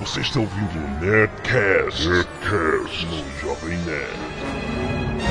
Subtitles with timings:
[0.00, 5.24] Você está ouvindo o Nerdcast, Nerdcast no Jovem Nerd.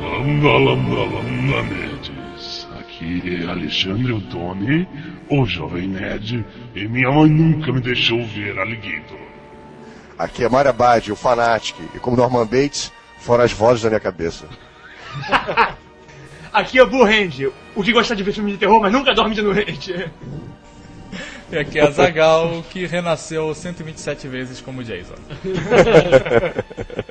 [0.00, 2.68] Lambda, lambda, lambda, nerds.
[2.80, 4.88] Aqui é Alexandre Ottoni,
[5.30, 6.44] o Jovem Nerd,
[6.74, 9.18] e minha mãe nunca me deixou ver Alligator.
[10.18, 14.00] Aqui é Mário Abad, o Fanatic, e como Norman Bates, foram as vozes da minha
[14.00, 14.48] cabeça.
[16.52, 19.14] Aqui é o Blue Hand, o que gosta de ver filme de terror, mas nunca
[19.14, 20.10] dorme de noite.
[21.50, 25.14] E aqui é a Zagal, que renasceu 127 vezes como Jason.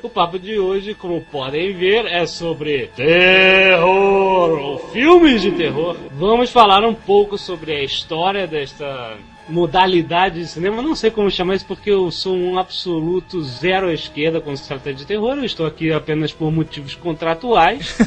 [0.02, 5.96] O papo de hoje, como podem ver, é sobre terror ou filmes de terror.
[6.10, 9.16] Vamos falar um pouco sobre a história desta
[9.48, 10.82] modalidade de cinema.
[10.82, 14.66] Não sei como chamar isso porque eu sou um absoluto zero à esquerda quando se
[14.68, 15.36] trata de terror.
[15.36, 17.96] Eu estou aqui apenas por motivos contratuais.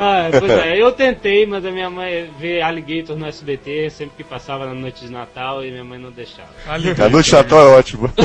[0.00, 4.24] ah, pois é, eu tentei, mas a minha mãe vê Alligator no SBT sempre que
[4.24, 6.50] passava na noite de Natal e minha mãe não deixava.
[6.66, 8.12] A noite de Natal é ótima.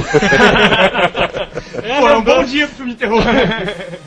[1.99, 3.21] Pô, é um bom dia pro filme de terror.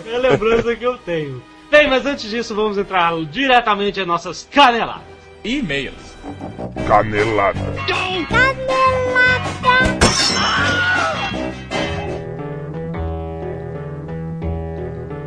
[0.07, 1.43] É a lembrança que eu tenho.
[1.71, 5.03] Bem, mas antes disso, vamos entrar diretamente em nossas caneladas.
[5.43, 6.14] E e-mails.
[6.87, 7.61] Canelada.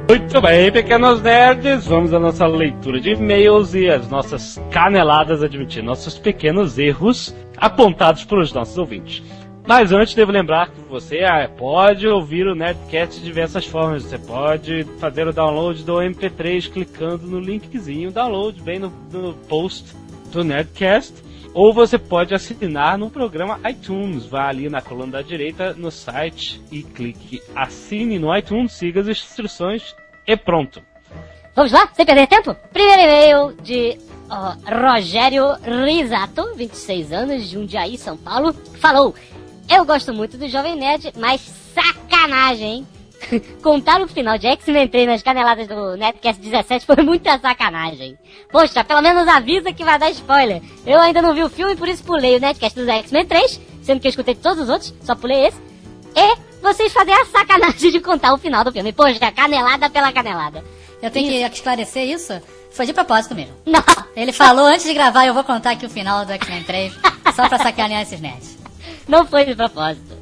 [0.10, 5.84] Muito bem, pequenos nerds, vamos à nossa leitura de e-mails e as nossas caneladas, admitir
[5.84, 9.22] nossos pequenos erros apontados pelos nossos ouvintes.
[9.68, 14.04] Mas antes, devo lembrar que você ah, pode ouvir o Nerdcast de diversas formas.
[14.04, 19.94] Você pode fazer o download do MP3 clicando no linkzinho download bem no, no post
[20.32, 21.14] do Nerdcast.
[21.54, 24.26] Ou você pode assinar no programa iTunes.
[24.26, 29.08] Vá ali na coluna da direita no site e clique assine no iTunes, siga as
[29.08, 30.84] instruções e pronto.
[31.56, 32.56] Vamos lá, sem perder tempo?
[32.72, 33.98] Primeiro e-mail de
[34.66, 38.54] Rogério Risato, 26 anos, de Jundiaí, São Paulo.
[38.80, 39.16] Falou:
[39.68, 42.88] Eu gosto muito do Jovem Nerd, mas sacanagem, hein?
[43.62, 48.18] Contar o final de X-Men 3 nas caneladas do Netcast 17 foi muita sacanagem.
[48.52, 50.62] Poxa, pelo menos avisa que vai dar spoiler.
[50.86, 54.00] Eu ainda não vi o filme, por isso pulei o Netcast dos X-Men 3, sendo
[54.00, 55.58] que eu escutei todos os outros, só pulei esse.
[56.16, 58.92] E vocês fazem a sacanagem de contar o final do filme.
[58.94, 60.64] Poxa, canelada pela canelada.
[61.02, 62.42] Eu tenho que esclarecer isso.
[62.72, 63.54] Foi de propósito mesmo.
[63.66, 63.84] Não,
[64.16, 66.94] Ele falou antes de gravar, eu vou contar aqui o final do X-Men 3,
[67.36, 68.58] só pra sacanear esses nerds.
[69.08, 70.18] não foi de propósito.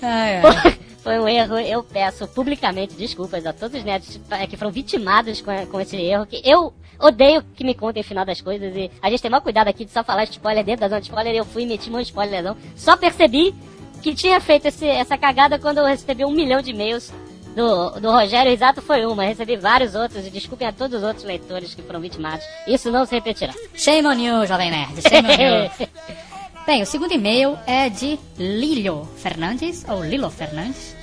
[0.00, 0.77] Ai, ai.
[1.08, 5.40] Foi um erro, eu peço publicamente desculpas a todos os nerds eh, que foram vitimados
[5.40, 6.70] com, com esse erro, que eu
[7.00, 9.86] odeio que me contem o final das coisas e a gente tem maior cuidado aqui
[9.86, 12.54] de só falar spoiler dentro da zona de spoiler eu fui e meti um spoilerzão.
[12.76, 13.54] Só percebi
[14.02, 17.10] que tinha feito esse- essa cagada quando eu recebi um milhão de e-mails
[17.56, 21.24] do, do Rogério, exato foi uma, recebi vários outros e desculpem a todos os outros
[21.24, 22.44] leitores que foram vitimados.
[22.66, 23.54] Isso não se repetirá.
[23.74, 25.00] Shame on you, jovem nerd.
[25.08, 25.88] Shame on you.
[26.66, 30.94] Bem, o segundo e-mail é de Lilo Fernandes, ou Lilo Fernandes,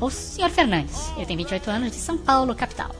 [0.00, 0.50] ou Sr.
[0.50, 1.10] Fernandes.
[1.16, 2.90] Ele tem 28 anos, de São Paulo, capital.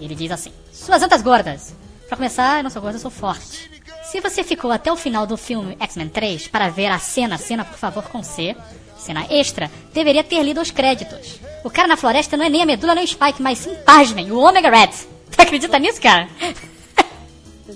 [0.00, 1.74] Ele diz assim: Suas antas gordas.
[2.06, 3.70] Pra começar, eu não sou gorda, eu sou forte.
[4.04, 7.64] Se você ficou até o final do filme X-Men 3 para ver a cena, cena
[7.64, 8.56] por favor com C,
[8.96, 11.38] cena extra, deveria ter lido os créditos.
[11.62, 14.32] O cara na floresta não é nem a medula nem o Spike, mas sim, pasmem,
[14.32, 14.92] o Omega Red.
[15.30, 16.26] Tu acredita nisso, cara?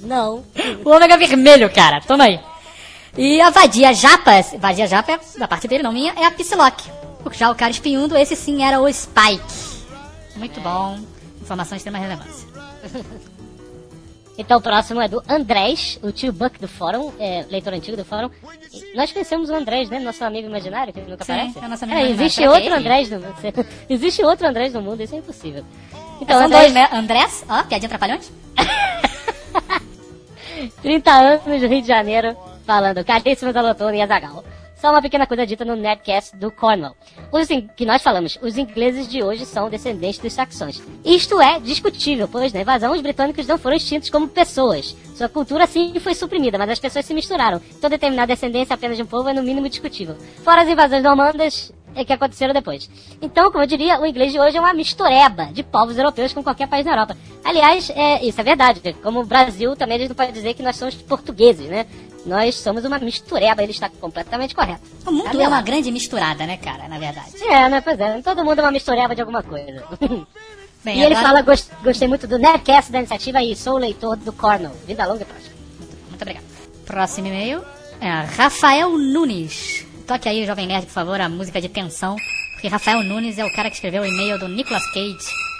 [0.02, 0.42] Não.
[0.84, 2.00] O ômega vermelho, cara.
[2.00, 2.40] Toma aí.
[3.16, 6.90] E a vadia japa, vadia japa é da parte dele, não minha, é a Psylocke.
[7.30, 9.42] Já o cara espinhundo, esse sim era o Spike.
[10.36, 10.98] Muito bom.
[11.40, 12.48] Informação de extrema relevância.
[14.38, 18.04] Então o próximo é do Andrés, o tio Buck do fórum, é, leitor antigo do
[18.04, 18.30] fórum.
[18.72, 19.98] E nós conhecemos o Andrés, né?
[19.98, 21.58] Nosso amigo imaginário, que nunca Sim, aparece.
[21.58, 22.24] é o nosso amigo É, imaginário.
[22.24, 22.74] existe é outro ele?
[22.74, 23.34] Andrés no mundo.
[23.90, 25.62] existe outro Andrés no mundo, isso é impossível.
[26.18, 26.88] Então, São Andrés, dois, né?
[26.92, 28.32] Andrés, ó, piadinha trapalhões.
[30.80, 32.34] 30 anos no Rio de Janeiro,
[32.66, 34.42] falando caríssimo da Lotona e Azagal.
[34.82, 36.96] Só uma pequena coisa dita no Nerdcast do Cornwall.
[37.30, 40.82] Os que nós falamos, os ingleses de hoje são descendentes dos saxões.
[41.04, 44.96] Isto é discutível, pois na invasão os britânicos não foram extintos como pessoas.
[45.14, 47.62] Sua cultura sim foi suprimida, mas as pessoas se misturaram.
[47.78, 50.16] Então determinar a descendência apenas de um povo é no mínimo discutível.
[50.42, 52.90] Fora as invasões normandas, é que aconteceram depois.
[53.20, 56.42] Então, como eu diria, o inglês de hoje é uma mistureba de povos europeus com
[56.42, 57.16] qualquer país na Europa.
[57.44, 58.96] Aliás, é, isso é verdade.
[59.02, 61.86] Como o Brasil, também a gente não pode dizer que nós somos portugueses, né?
[62.24, 64.82] Nós somos uma mistureba, ele está completamente correto.
[65.06, 67.30] O mundo é uma grande misturada, né, cara, na verdade.
[67.42, 67.80] É, né?
[67.80, 69.84] Pois é, todo mundo é uma mistureba de alguma coisa.
[70.84, 74.16] Bem, e ele agora- fala, "Gos- gostei muito do Nerdcast da iniciativa e sou leitor
[74.16, 74.72] do Cornell.
[74.86, 75.54] Vida longa e próxima.
[76.08, 76.44] Muito obrigado.
[76.86, 77.62] Próximo e-mail
[78.00, 79.86] é Rafael Nunes.
[80.06, 82.16] Toque aí, Jovem Nerd, por favor, a música de tensão.
[82.54, 85.18] Porque Rafael Nunes é o cara que escreveu o e-mail do Nicolas Cage,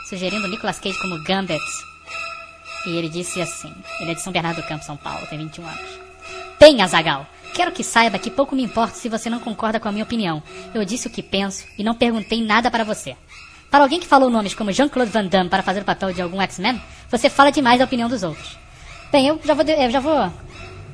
[0.08, 1.62] sugerindo Nicolas Cage como Gambit.
[2.86, 5.64] E ele disse assim: ele é de São Bernardo do Campo, São Paulo, tem 21
[5.66, 6.00] anos.
[6.62, 7.26] Bem, Azagal,
[7.56, 10.40] quero que saiba que pouco me importa se você não concorda com a minha opinião.
[10.72, 13.16] Eu disse o que penso e não perguntei nada para você.
[13.68, 16.40] Para alguém que falou nomes como Jean-Claude Van Damme para fazer o papel de algum
[16.40, 16.80] X-Men,
[17.10, 18.56] você fala demais da opinião dos outros.
[19.10, 20.32] Bem, eu já vou, eu já vou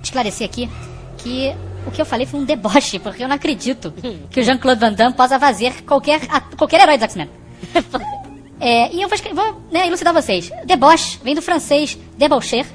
[0.03, 0.71] esclarecer aqui
[1.19, 1.55] que
[1.87, 3.93] o que eu falei foi um deboche, porque eu não acredito
[4.33, 6.21] que o Jean-Claude Van Damme possa fazer qualquer,
[6.57, 7.29] qualquer herói dos X-Men.
[8.61, 10.51] É, e eu vou, vou né, elucidar vocês.
[10.65, 12.67] Deboche vem do francês debaucher.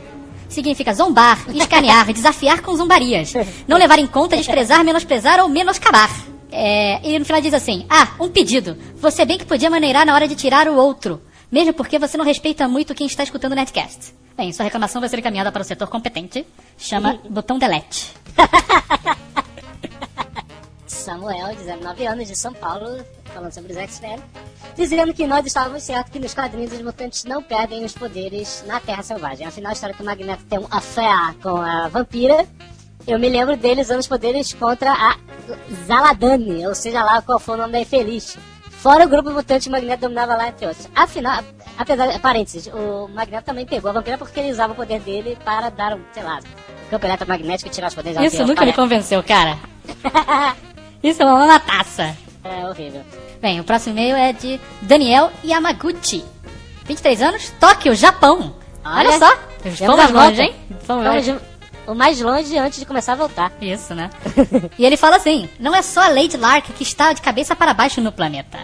[0.53, 3.33] Significa zombar, escanear, desafiar com zombarias.
[3.67, 6.09] Não levar em conta, desprezar, menosprezar ou menoscabar.
[6.51, 8.77] É, e no final diz assim: Ah, um pedido.
[8.97, 11.21] Você bem que podia maneirar na hora de tirar o outro.
[11.51, 14.13] Mesmo porque você não respeita muito quem está escutando o Netcast.
[14.38, 16.45] Bem, sua reclamação vai ser encaminhada para o setor competente.
[16.77, 18.11] Chama botão delete.
[20.93, 23.03] Samuel, 19 anos, de São Paulo,
[23.33, 24.17] falando sobre os X-Men,
[24.75, 28.79] dizendo que nós estávamos certos que nos quadrinhos os mutantes não perdem os poderes na
[28.79, 29.45] Terra Selvagem.
[29.45, 32.45] Afinal, a história que o Magneto tem um affair com a vampira,
[33.05, 35.17] eu me lembro dele usando os poderes contra a
[35.85, 38.37] Zaladani, ou seja lá qual for o nome da infeliz.
[38.69, 40.89] Fora o grupo mutante o Magneto dominava lá, entre outros.
[40.95, 41.43] Afinal,
[41.77, 45.37] apesar de, parênteses, o Magneto também pegou a vampira porque ele usava o poder dele
[45.43, 46.39] para dar um, sei lá,
[46.89, 48.53] campeonato magnético e tirar os poderes da Isso vampira.
[48.53, 49.57] nunca me convenceu, cara.
[51.03, 52.15] Isso é uma taça.
[52.44, 53.03] É horrível.
[53.41, 56.23] Bem, o próximo e-mail é de Daniel Yamaguchi.
[56.85, 58.55] 23 anos, Tóquio, Japão.
[58.85, 59.25] Olha, Olha, só.
[59.25, 60.55] a longe, hein?
[60.85, 61.35] Vamos longe.
[61.88, 63.51] o mais longe antes de começar a voltar.
[63.61, 64.09] Isso, né?
[64.77, 67.73] e ele fala assim: não é só a Lady Lark que está de cabeça para
[67.73, 68.59] baixo no planeta.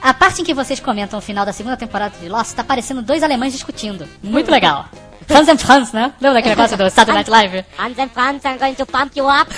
[0.00, 3.02] A parte em que vocês comentam o final da segunda temporada de Lost está parecendo
[3.02, 4.06] dois alemães discutindo.
[4.22, 4.86] Muito legal.
[5.30, 6.12] Hans and Franz, né?
[6.20, 7.64] Lembra daquele negócio do Saturday Night Live?
[7.78, 9.50] Hans and Franz are going to pump you up.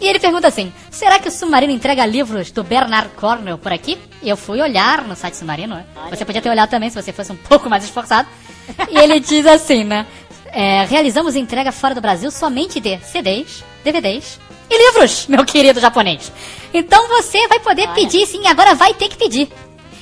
[0.00, 3.98] E ele pergunta assim: será que o submarino entrega livros do Bernard Cornwell por aqui?
[4.22, 5.84] Eu fui olhar no site submarino, né?
[6.10, 8.28] Você podia ter olhado também se você fosse um pouco mais esforçado.
[8.90, 10.06] E ele diz assim, né?
[10.56, 14.40] é, realizamos entrega fora do Brasil somente de CDs, DVDs
[14.70, 16.32] e livros, meu querido japonês.
[16.72, 19.50] Então você vai poder pedir, sim, agora vai ter que pedir.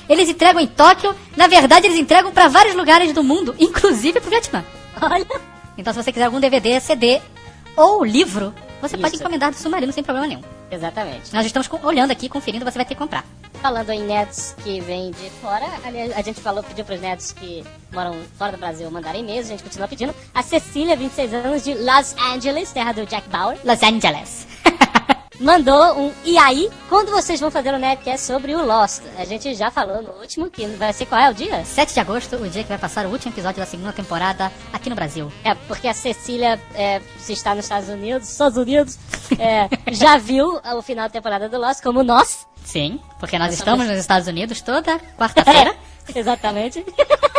[0.07, 4.29] Eles entregam em Tóquio, na verdade eles entregam para vários lugares do mundo, inclusive pro
[4.29, 4.63] Vietnã.
[5.01, 5.27] Olha.
[5.77, 7.19] Então se você quiser algum DVD, CD
[7.75, 8.53] ou livro,
[8.87, 9.23] você pode Isso.
[9.23, 10.41] encomendar do Submarino sem problema nenhum.
[10.69, 11.33] Exatamente.
[11.33, 13.23] Nós estamos olhando aqui, conferindo, você vai ter que comprar.
[13.61, 15.65] Falando em netos que vêm de fora,
[16.15, 19.49] a gente falou, pediu para os netos que moram fora do Brasil mandarem e-mails, a
[19.49, 20.13] gente continua pedindo.
[20.33, 24.47] A Cecília, 26 anos, de Los Angeles, terra do Jack Bauer, Los Angeles.
[25.39, 29.01] Mandou um E aí, quando vocês vão fazer o Nerdcast sobre o Lost?
[29.17, 31.63] A gente já falou no último, que vai ser qual é o dia?
[31.63, 34.89] 7 de agosto, o dia que vai passar o último episódio da segunda temporada aqui
[34.89, 35.31] no Brasil.
[35.43, 38.97] É, porque a Cecília, é, se está nos Estados Unidos, Estados Unidos,
[39.37, 42.47] é, já viu o final da temporada do Lost, como nós.
[42.63, 45.75] Sim, porque nós estamos nos Estados Unidos toda quarta-feira.
[46.13, 46.85] Exatamente.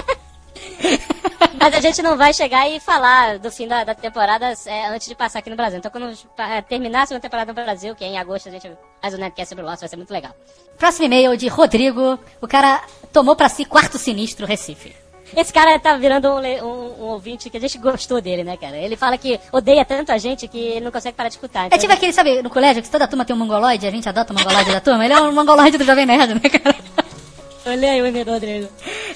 [1.61, 5.07] Mas a gente não vai chegar e falar do fim da, da temporada é, antes
[5.09, 5.79] de passar aqui no Brasil.
[5.79, 8.71] Então, quando é, terminar a segunda temporada no Brasil, que é em agosto, a gente
[9.01, 10.33] faz o Netcast sobre o Lost, vai ser muito legal.
[10.79, 12.19] Próximo e-mail de Rodrigo.
[12.41, 14.95] O cara tomou pra si quarto sinistro Recife.
[15.37, 18.77] Esse cara tá virando um, um- um ouvinte que a gente gostou dele, né, cara?
[18.77, 21.65] Ele fala que odeia tanto a gente que ele não consegue parar de escutar.
[21.65, 24.09] É Então, tipo aquele, sabe, no colégio, que toda turma tem um mongoloide, a gente
[24.09, 25.05] adota o mongoloide da turma.
[25.05, 26.77] Ele é um mongoloide do Jovem Nerd, né, cara?
[27.67, 28.69] Olha aí o do Rodrigo.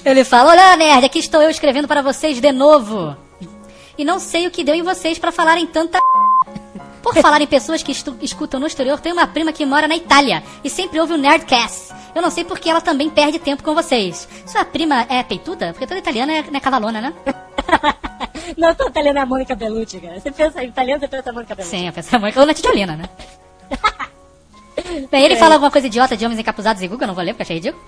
[0.03, 3.15] Ele fala: Olha, nerd, aqui estou eu escrevendo para vocês de novo.
[3.97, 5.99] E não sei o que deu em vocês para falarem tanta.
[7.01, 7.91] Por falar em pessoas que
[8.21, 11.93] escutam no exterior, tem uma prima que mora na Itália e sempre ouve o Nerdcast.
[12.13, 14.27] Eu não sei porque ela também perde tempo com vocês.
[14.45, 15.71] Sua prima é peituda?
[15.71, 17.13] Porque toda italiana é, é cavalona, né?
[18.57, 20.19] Não, tô italiano é a Mônica Bellucci, cara.
[20.19, 21.77] Você pensa em italiano, você pensa em Mônica Bellucci.
[21.77, 22.39] Sim, eu penso muito.
[22.39, 23.09] Ou na titiolina, né?
[25.09, 27.31] Bem, ele fala alguma coisa idiota de homens encapuzados e Google, eu não vou ler
[27.33, 27.83] porque achei ridículo.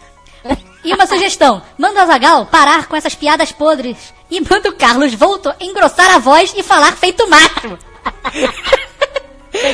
[0.83, 5.13] E uma sugestão: manda o Azagal parar com essas piadas podres e manda o Carlos
[5.13, 7.77] Volto engrossar a voz e falar feito macho.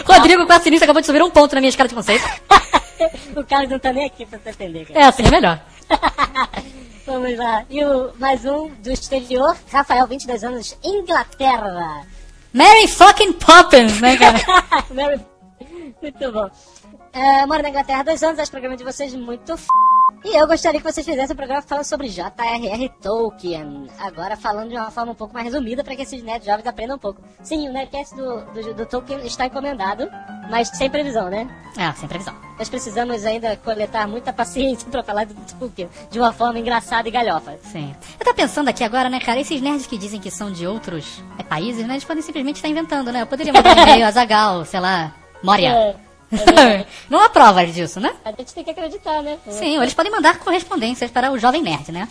[0.06, 2.24] Rodrigo com a sinistra acabou de subir um ponto na minha escala de conceito.
[3.36, 5.00] o cara não tá nem aqui pra você entender, cara.
[5.00, 5.60] É assim, é melhor.
[7.08, 7.64] Vamos lá.
[7.70, 12.06] E o, mais um do exterior, Rafael, 22 anos, Inglaterra.
[12.54, 14.40] Mary fucking Poppins, né, cara?
[14.94, 15.26] Mary-
[16.02, 16.50] Muito bom.
[17.12, 19.68] É, moro na Inglaterra há dois anos, acho o programa de vocês muito f...
[20.24, 22.90] E eu gostaria que vocês fizessem um programa falando sobre J.R.R.
[23.02, 23.88] Tolkien.
[24.00, 26.98] Agora falando de uma forma um pouco mais resumida para que esses nerds jovens aprendam
[26.98, 27.22] um pouco.
[27.42, 30.10] Sim, o Nerdcast do, do, do Tolkien está encomendado,
[30.50, 31.48] mas sem previsão, né?
[31.78, 32.36] É, sem previsão.
[32.58, 37.12] Nós precisamos ainda coletar muita paciência para falar do Tolkien de uma forma engraçada e
[37.12, 37.58] galhofa.
[37.64, 37.96] Sim.
[38.20, 39.40] Eu tô pensando aqui agora, né, cara?
[39.40, 41.94] Esses nerds que dizem que são de outros é, países, né?
[41.94, 43.22] Eles podem simplesmente estar inventando, né?
[43.22, 45.70] Eu poderia mandar um e-mail a Zagal, sei lá, Moria.
[45.70, 45.96] É,
[46.32, 46.86] é.
[47.10, 48.14] Não há provas disso, né?
[48.24, 49.38] A gente tem que acreditar, né?
[49.50, 52.08] Sim, eles podem mandar correspondências para o Jovem Nerd, né?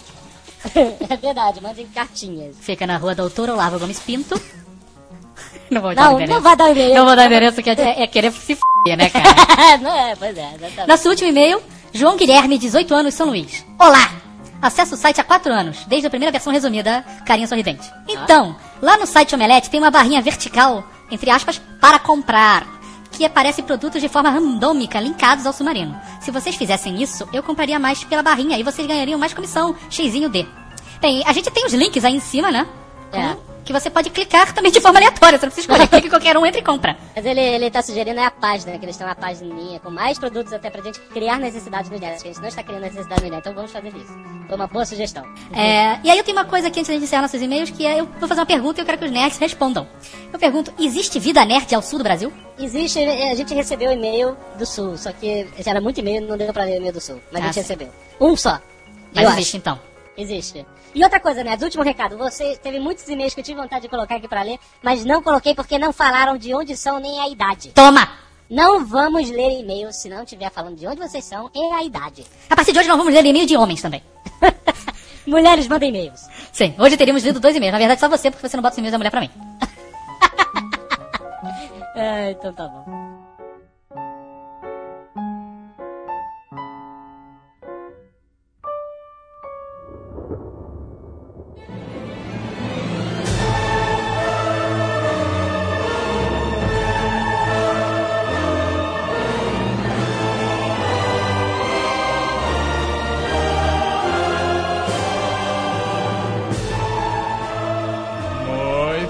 [0.75, 2.56] é verdade, mandem cartinhas.
[2.60, 4.40] Fica na rua Doutor Olavo Gomes Pinto.
[5.70, 6.32] Não vou dar Não, endereço.
[6.32, 6.94] não vai dar o e-mail.
[6.94, 9.76] Não vou dar endereço, que é, é querer se f***, né, cara?
[9.76, 10.88] não é, pois é, exatamente.
[10.88, 13.66] Nosso último e-mail, João Guilherme, 18 anos, São Luís.
[13.78, 14.10] Olá!
[14.62, 17.87] Acesso o site há 4 anos, desde a primeira versão resumida, carinha sorridente.
[18.08, 22.66] Então, lá no site Omelete tem uma barrinha vertical, entre aspas, para comprar,
[23.18, 26.00] que aparece produtos de forma randômica linkados ao submarino.
[26.20, 30.28] Se vocês fizessem isso, eu compraria mais pela barrinha e vocês ganhariam mais comissão, xzinho
[30.28, 30.46] D.
[31.00, 32.64] Bem, a gente tem os links aí em cima, né?
[33.12, 33.37] É.
[33.68, 36.46] Que você pode clicar também de forma aleatória, você não precisa escolher, clica qualquer um,
[36.46, 36.96] entra e compra.
[37.14, 40.18] Mas ele, ele tá sugerindo é a página, que eles têm uma página com mais
[40.18, 43.20] produtos até pra gente criar necessidade no internet, que a gente não está criando necessidade
[43.20, 44.18] no internet, então vamos fazer isso.
[44.46, 45.22] Foi uma boa sugestão.
[45.52, 48.00] É, e aí eu tenho uma coisa aqui antes de encerrar nossos e-mails, que é
[48.00, 49.87] eu vou fazer uma pergunta e eu quero que os nerds respondam.
[50.32, 52.32] Eu pergunto, existe vida nerd ao sul do Brasil?
[52.58, 56.50] Existe, a gente recebeu e-mail do Sul, só que já era muito e-mail, não deu
[56.54, 57.20] pra ler o e-mail do Sul.
[57.30, 57.60] Mas a Ah, gente sim.
[57.60, 57.88] recebeu.
[58.18, 58.58] Um só.
[59.14, 59.56] Mas eu existe acho.
[59.58, 59.88] então.
[60.18, 60.66] Existe.
[60.92, 61.56] E outra coisa, né?
[61.62, 62.18] Último recado.
[62.18, 65.22] Você teve muitos e-mails que eu tive vontade de colocar aqui pra ler, mas não
[65.22, 67.68] coloquei porque não falaram de onde são nem a idade.
[67.68, 68.10] Toma!
[68.50, 72.26] Não vamos ler e-mails se não estiver falando de onde vocês são e a idade.
[72.50, 74.02] A partir de hoje nós vamos ler e-mail de homens também.
[75.25, 76.22] Mulheres mandem e-mails.
[76.52, 77.72] Sim, hoje teríamos lido dois e-mails.
[77.72, 79.30] Na verdade, só você, porque você não bota os e-mails da mulher pra mim.
[82.00, 83.07] Ah, então tá bom.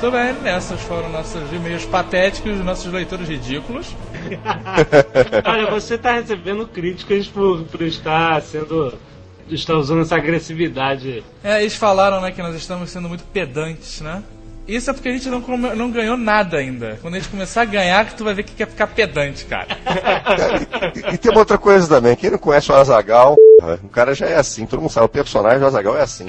[0.08, 3.94] Muito bem, essas foram nossos e-mails patéticos, nossos leitores ridículos.
[5.44, 8.94] Olha, você tá recebendo críticas por, por estar sendo.
[9.50, 11.22] estar usando essa agressividade.
[11.44, 14.22] É, eles falaram, né, que nós estamos sendo muito pedantes, né?
[14.68, 16.98] Isso é porque a gente não, come- não ganhou nada ainda.
[17.00, 19.68] Quando a gente começar a ganhar, que tu vai ver que quer ficar pedante, cara.
[20.94, 23.34] E, e tem uma outra coisa também, quem não conhece o Azagal,
[23.82, 26.26] o cara já é assim, todo mundo sabe, o personagem do Azagal é assim.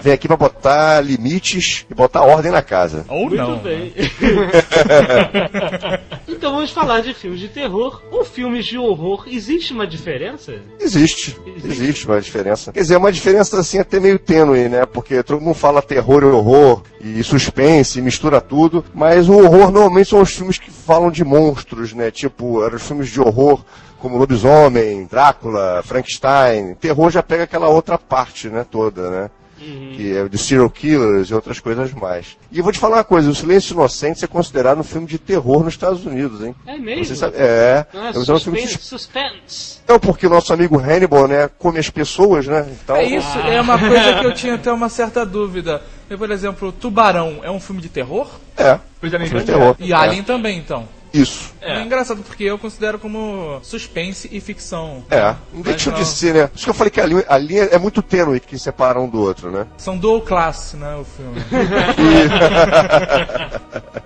[0.00, 3.04] Vem aqui pra botar limites e botar ordem na casa.
[3.08, 3.58] Ou Muito não.
[3.58, 3.92] bem.
[6.28, 9.24] então vamos falar de filmes de terror ou filmes de horror.
[9.26, 10.54] Existe uma diferença?
[10.80, 12.72] Existe, existe uma diferença.
[12.72, 14.84] Quer dizer, uma diferença assim até meio tênue, né?
[14.86, 20.10] Porque todo mundo fala terror e horror e suspense, mistura tudo, mas o horror normalmente
[20.10, 22.10] são os filmes que falam de monstros, né?
[22.10, 23.64] Tipo, eram os filmes de horror
[23.98, 26.74] como Lobisomem, Drácula, Frankenstein.
[26.74, 29.30] Terror já pega aquela outra parte, né, toda, né?
[29.58, 32.36] Que é de serial killers e outras coisas mais.
[32.52, 35.18] E eu vou te falar uma coisa, o Silêncio Inocente é considerado um filme de
[35.18, 36.54] terror nos Estados Unidos, hein?
[36.66, 37.04] É mesmo?
[37.04, 37.86] Você sabe, é.
[37.94, 39.78] Ah, é um filme de suspense, suspense.
[39.88, 42.66] não, porque o nosso amigo Hannibal, né, come as pessoas, né?
[42.82, 45.82] Então, É isso, é uma coisa que eu tinha até uma certa dúvida.
[46.08, 48.28] Eu, por exemplo, Tubarão é um filme de terror?
[48.56, 49.76] É, Pois é, nem filme de terror.
[49.78, 50.88] E Alien também, então.
[51.16, 51.54] É, isso.
[51.60, 51.82] É.
[51.82, 55.04] engraçado, porque eu considero como suspense e ficção.
[55.10, 55.98] É, deixa não.
[55.98, 56.50] de ser, né?
[56.54, 59.08] Isso que eu falei que a linha, a linha é muito tênue que separa um
[59.08, 59.66] do outro, né?
[59.76, 61.40] São dual class, né, o filme.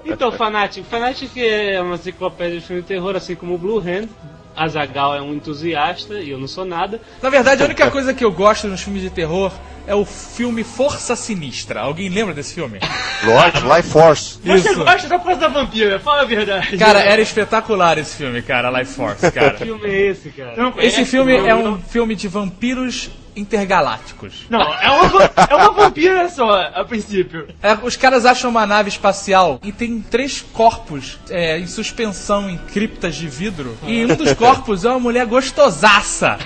[0.04, 0.84] Então, Fanatic.
[0.84, 4.08] Fanatic é uma enciclopédia de filme de terror, assim como o Blue Hand.
[4.56, 7.00] Azagal é um entusiasta e eu não sou nada.
[7.22, 9.52] Na verdade, a única coisa que eu gosto nos filmes de terror
[9.90, 11.80] é o filme Força Sinistra.
[11.80, 12.78] Alguém lembra desse filme?
[13.24, 14.38] Lord, Life Force.
[14.40, 14.84] Você Isso.
[14.84, 16.78] gosta da coisa da vampira, fala a verdade.
[16.78, 19.54] Cara, era espetacular esse filme, cara, Life Force, cara.
[19.54, 20.54] Que filme é esse, cara?
[20.56, 24.46] Não, Esse é- filme é não- um filme de vampiros intergalácticos.
[24.48, 27.48] Não, é uma, é uma vampira só, a princípio.
[27.60, 32.58] É, os caras acham uma nave espacial e tem três corpos é, em suspensão em
[32.58, 33.76] criptas de vidro.
[33.84, 36.38] E um dos corpos é uma mulher gostosaça.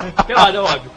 [0.26, 0.90] Pelada, é óbvio.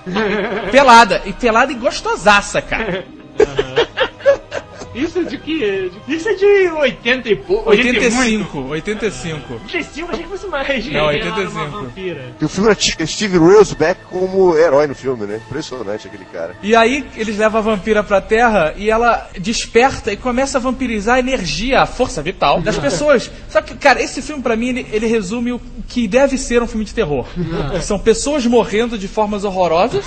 [0.72, 1.22] Pelada.
[1.26, 3.06] E pelada e gostosaça, cara.
[4.94, 5.90] Isso de que?
[6.08, 6.16] De...
[6.16, 7.70] Isso é de 80 e pouco.
[7.70, 9.54] 85, 85.
[9.54, 10.86] 85, achei que fosse mais.
[10.88, 11.70] Não, Ela era uma 85.
[11.72, 12.22] vampira.
[12.40, 15.42] E o filme era Steve Railsback como herói no filme, né?
[15.46, 16.56] Impressionante aquele cara.
[16.62, 21.16] E aí eles levam a vampira pra terra e ela desperta e começa a vampirizar
[21.16, 23.32] a energia, a força vital das pessoas.
[23.50, 26.68] Só que, cara, esse filme pra mim ele, ele resume o que deve ser um
[26.68, 27.26] filme de terror.
[27.72, 30.06] Que são pessoas morrendo de formas horrorosas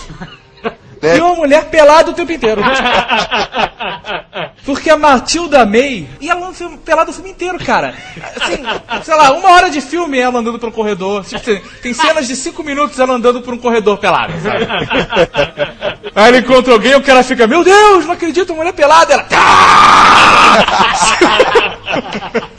[1.02, 1.16] É.
[1.16, 2.62] e uma mulher pelada o tempo inteiro.
[4.64, 7.94] Porque a Matilda May e ela não filme, pelada o filme inteiro, cara.
[8.40, 8.62] Assim,
[9.04, 11.24] sei lá, uma hora de filme ela andando por um corredor.
[11.24, 11.44] Tipo,
[11.80, 14.66] tem, cenas de cinco minutos ela andando por um corredor pelada, sabe?
[16.14, 19.12] Aí ela encontra alguém e o cara fica, meu Deus, não acredito, mulher pelada.
[19.12, 19.26] Ela.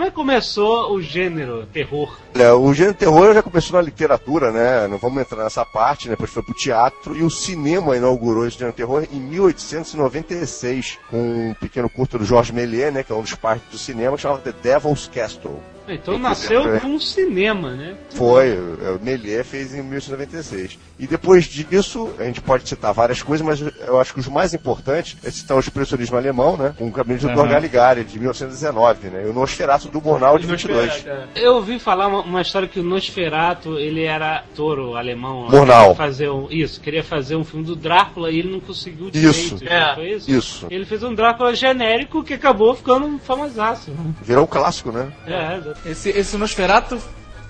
[0.00, 2.16] Como é, como começou o gênero terror?
[2.58, 4.88] O gênero terror já começou na literatura, né?
[4.88, 6.12] Não vamos entrar nessa parte, né?
[6.12, 7.14] Depois foi pro teatro.
[7.14, 12.54] E o cinema inaugurou esse gênero terror em 1896, com um pequeno curto do Georges
[12.54, 13.02] Méliès, né?
[13.02, 15.60] Que é um dos parques do cinema, que chamava The Devil's Castle.
[15.94, 17.96] Então nasceu com um cinema, né?
[18.10, 20.78] Foi, o Méliès fez em 1896.
[20.98, 24.52] E depois disso, a gente pode citar várias coisas, mas eu acho que os mais
[24.52, 26.74] importantes é citar o expressionismo alemão, né?
[26.76, 27.46] Com o gabinete do Aham.
[27.46, 27.50] Dr.
[27.50, 29.22] Caligari, de 1919, né?
[29.24, 31.06] E o Nosferatu do Murnau, de 22.
[31.34, 35.48] Eu ouvi falar uma, uma história que o Nosferatu, ele era touro alemão.
[35.48, 39.36] Queria fazer um, isso, queria fazer um filme do Drácula e ele não conseguiu direito.
[39.36, 39.58] Isso.
[39.64, 39.94] É.
[39.94, 40.30] foi isso?
[40.30, 40.66] Isso.
[40.70, 43.92] Ele fez um Drácula genérico que acabou ficando famosaço.
[44.22, 45.10] Virou um clássico, né?
[45.26, 45.79] É, exato.
[45.84, 46.98] Esse, esse Nosferatu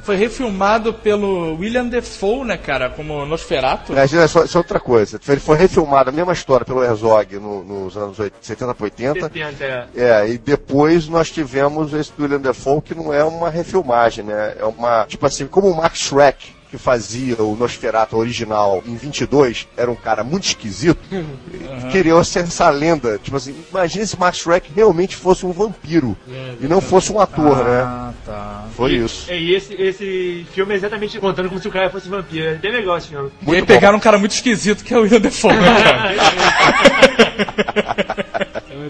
[0.03, 3.97] foi refilmado pelo William Defoe, né, cara, como Nosferatu.
[3.97, 5.21] É só, isso é outra coisa.
[5.29, 9.21] Ele foi refilmado, a mesma história, pelo Herzog no- nos anos 80, 70 para 80.
[9.21, 9.87] 70, é.
[9.95, 14.55] É, e depois nós tivemos esse do William Defoe, que não é uma refilmagem, né?
[14.59, 19.67] É uma, tipo assim, como o Max Schreck, que fazia o Nosferatu original em 22,
[19.77, 23.19] era um cara muito esquisito, e queria ser essa lenda.
[23.23, 26.17] Tipo assim, imagina se Max Schreck realmente fosse um vampiro,
[26.61, 27.81] e não fosse um ator, né?
[27.83, 28.65] Ah, tá.
[28.77, 29.31] Foi isso.
[29.31, 32.47] É, E esse, esse filme é exatamente contando como se o cara fosse vampiro.
[32.51, 33.31] É bem legal esse filme.
[33.47, 36.15] e aí pegaram um cara muito esquisito que é o William Defoe, né, cara?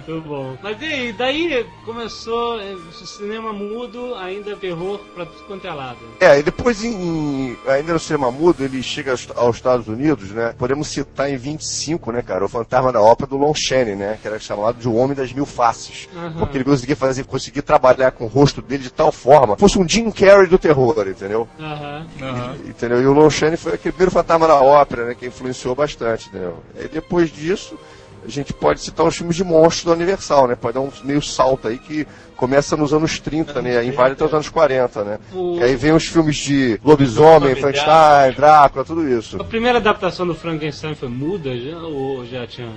[0.07, 0.57] Muito bom.
[0.63, 5.73] Mas e aí, daí começou é, o cinema mudo, ainda terror pra tudo quanto é
[5.73, 5.99] lado.
[6.21, 10.55] É, e depois em, ainda no cinema mudo, ele chega aos, aos Estados Unidos, né?
[10.59, 14.19] Podemos citar em 25, né, cara, o Fantasma da Ópera do Lon Chaney, né?
[14.21, 16.09] Que era chamado de O Homem das Mil Faces.
[16.15, 16.39] Aham.
[16.39, 19.89] Porque ele conseguia fazer, conseguia trabalhar com o rosto dele de tal forma, fosse um
[19.89, 21.49] Jim Carrey do terror, entendeu?
[21.59, 22.07] Aham.
[22.21, 22.57] Aham.
[22.67, 23.03] Entendeu?
[23.03, 25.15] E o Lon Chaney foi aquele primeiro Fantasma da Ópera, né?
[25.15, 26.59] Que influenciou bastante, entendeu?
[26.79, 27.79] E depois disso,
[28.25, 30.55] a gente pode citar os filmes de monstros da Universal, né?
[30.55, 33.85] Pode dar um meio salto aí que começa nos anos 30, né?
[33.85, 35.19] E vai até os anos 40, né?
[35.33, 39.41] O- E aí vem os filmes de lobisomem, Lobisomem, Frankenstein, Drácula, tudo isso.
[39.41, 42.73] A primeira adaptação do Frankenstein foi muda já, ou já tinha?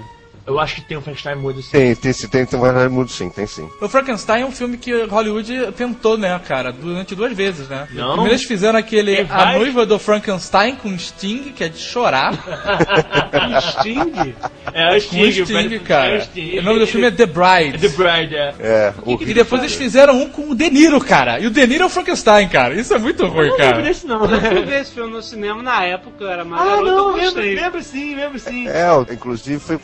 [0.46, 1.70] Eu acho que tem um Frankenstein mudo assim.
[1.72, 3.70] Tem, tem, sim, tem, tem mais mundo sim, tem sim.
[3.82, 7.88] O Frankenstein é um filme que Hollywood tentou, né, cara, durante duas vezes, né?
[7.92, 8.10] Não.
[8.12, 9.54] Primeiro eles fizeram aquele Tem A.
[9.54, 12.34] Noiva do Frankenstein com Sting, que é de chorar.
[12.34, 14.36] Um Sting?
[14.74, 16.20] É o com Sting, Sting, o cara.
[16.22, 16.60] Sting.
[16.60, 17.78] O nome do filme é The Bride.
[17.80, 18.54] The Bride, é.
[18.60, 21.40] É, o E depois eles fizeram um com o De Niro, cara.
[21.40, 22.74] E o De Niro é o Frankenstein, cara.
[22.74, 23.82] Isso é muito ruim, Não lembro cara.
[23.82, 24.26] desse não.
[24.26, 27.16] Eu fui ver esse filme no cinema na época, era mais Ah, garoto, não, eu
[27.16, 28.68] lembro, lembro sim, lembro sim.
[28.68, 29.78] É, o- inclusive foi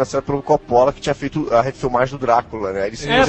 [0.00, 2.86] financiado pelo Coppola, que tinha feito a refilmagem do Drácula, né?
[2.86, 3.24] Ele se É,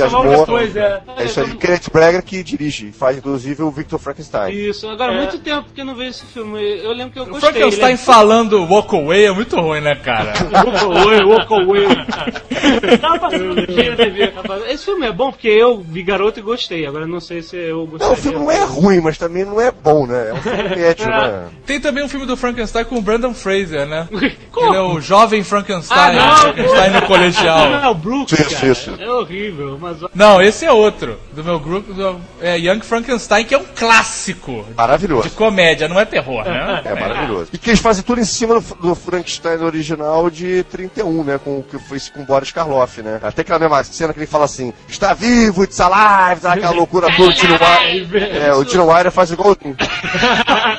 [0.46, 1.02] coisa, é.
[1.18, 4.54] É isso aí, Kenneth Branagh que dirige, e faz inclusive o Victor Frankenstein.
[4.54, 5.18] Isso, agora É.
[5.18, 6.60] muito tempo que eu não vejo esse filme.
[6.82, 7.52] Eu lembro que eu O gostei.
[7.52, 10.34] Frankenstein ele é- falando Walk Away é muito ruim, né, cara?
[10.52, 12.98] Walk away, walk away.
[13.00, 14.26] Tava passando no dia na TV.
[14.36, 16.86] Rapaz, Esse filme é bom porque eu vi garoto e gostei.
[16.86, 18.08] Agora não sei se eu gostei.
[18.08, 20.30] Não, o filme não é ruim, mas também não é bom, né?
[20.30, 21.44] É um filme médio, né?
[21.66, 24.08] Tem também um filme do Frankenstein com o Brandon Fraser, né?
[24.52, 24.68] Como?
[24.68, 26.61] Ele é o jovem Frankenstein, Ah, não.
[26.62, 27.74] Frankenstein no Não, colegial.
[27.74, 28.68] é o Brooks, Isso, cara.
[28.68, 28.98] isso.
[29.00, 29.98] É horrível, mas...
[30.14, 31.18] Não, esse é outro.
[31.34, 35.24] Do meu grupo, do, é Young Frankenstein, que é um clássico Maravilhoso.
[35.30, 36.82] de comédia, não é terror, né?
[36.86, 37.50] É maravilhoso.
[37.54, 41.40] E que eles fazem tudo em cima do, do Frankenstein original de 31, né?
[41.44, 43.20] Com o que foi com o Boris Karloff, né?
[43.22, 47.08] Até aquela mesma cena que ele fala assim: está vivo, it's alive, tá aquela loucura
[47.16, 47.30] toda.
[47.30, 49.56] O Tino Wire, é, o Tino Wire faz igual.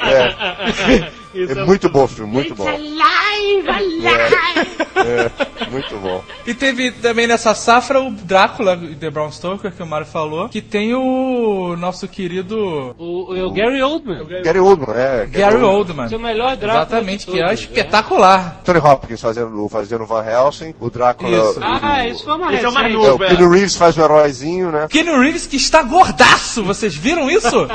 [0.03, 1.11] É.
[1.35, 2.65] Isso É muito bom o filme, muito bom.
[3.65, 5.31] É,
[5.67, 6.23] é, muito bom.
[6.47, 10.61] E teve também nessa safra o Drácula, The Brown Stoker, que o Mário falou, que
[10.61, 14.25] tem o nosso querido O, o, o Gary Oldman.
[14.43, 15.27] Gary Oldman, é.
[15.27, 16.09] Gary Oldman.
[16.09, 18.61] Seu melhor Drácula Exatamente, que é todos, espetacular.
[18.65, 21.31] Tony Hopkins fazendo, fazendo Van Helsing, o Drácula.
[21.37, 21.61] Isso.
[21.61, 22.73] o- Ah, isso foi uma Esse é o.
[22.79, 23.29] É, o é.
[23.29, 24.87] Keanu Reeves faz o heróizinho, né?
[24.91, 27.67] Keanu Reeves que está gordaço, vocês viram isso?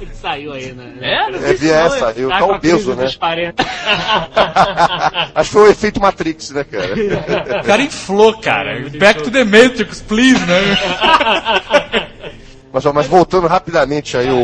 [0.00, 0.94] Ele saiu aí, né?
[1.00, 3.52] É, não É, vi essa, eu Tá tá obeso, crise né?
[5.26, 5.40] dos 40.
[5.40, 6.94] Acho que foi o efeito Matrix, né, cara?
[7.60, 8.88] O cara inflou, cara.
[8.98, 10.60] Back to the Matrix, please, né?
[12.72, 14.36] Mas, ó, mas voltando rapidamente aí ao,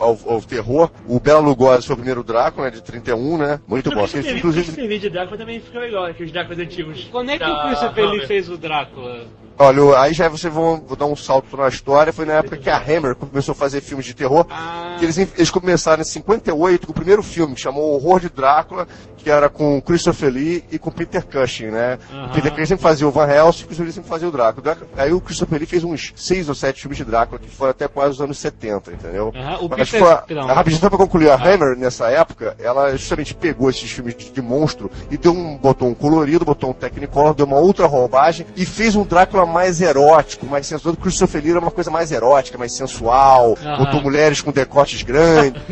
[0.00, 3.58] ao- ao terror, o Bela Lugosi foi o primeiro Drácula, né, de 31, né?
[3.66, 4.06] Muito bom.
[4.06, 7.08] Filme, Inclusive, esse de Drácula também fica legal, aqueles Dráculas antigos.
[7.10, 8.26] Quando é que Da o Príncipe ele Hammer.
[8.28, 9.26] fez o Drácula?
[9.60, 12.12] Olha, aí já vocês vão vou dar um salto na história.
[12.12, 14.46] Foi na época que a Hammer começou a fazer filmes de terror.
[14.50, 18.28] Ah, Que eles, eles começaram em 58 com o primeiro filme, que chamou Horror de
[18.28, 21.98] Drácula, que era com Christopher Lee e com Peter Cushing, né?
[22.26, 24.30] O Peter Cushing sempre fazia o Van Helsing e o Christopher Lee sempre fazia o
[24.30, 24.76] Drácula.
[24.96, 27.86] Aí o Christopher Lee fez uns seis ou sete filmes de Drácula, que foram até
[27.86, 29.30] quase os anos 70, entendeu?
[29.36, 33.34] Aham, o Mas Peter- foi rapidinho só pra concluir, a Hammer, nessa época, ela justamente
[33.34, 37.34] pegou esses filmes de, de monstro e deu um, botou um colorido, botou um Technicolor,
[37.34, 40.94] deu uma outra roubagem e fez um Drácula mais erótico, mais sensual.
[40.94, 43.84] O Christopher Lee era uma coisa mais erótica, mais sensual, Aham.
[43.84, 45.60] botou mulheres com decotes grandes.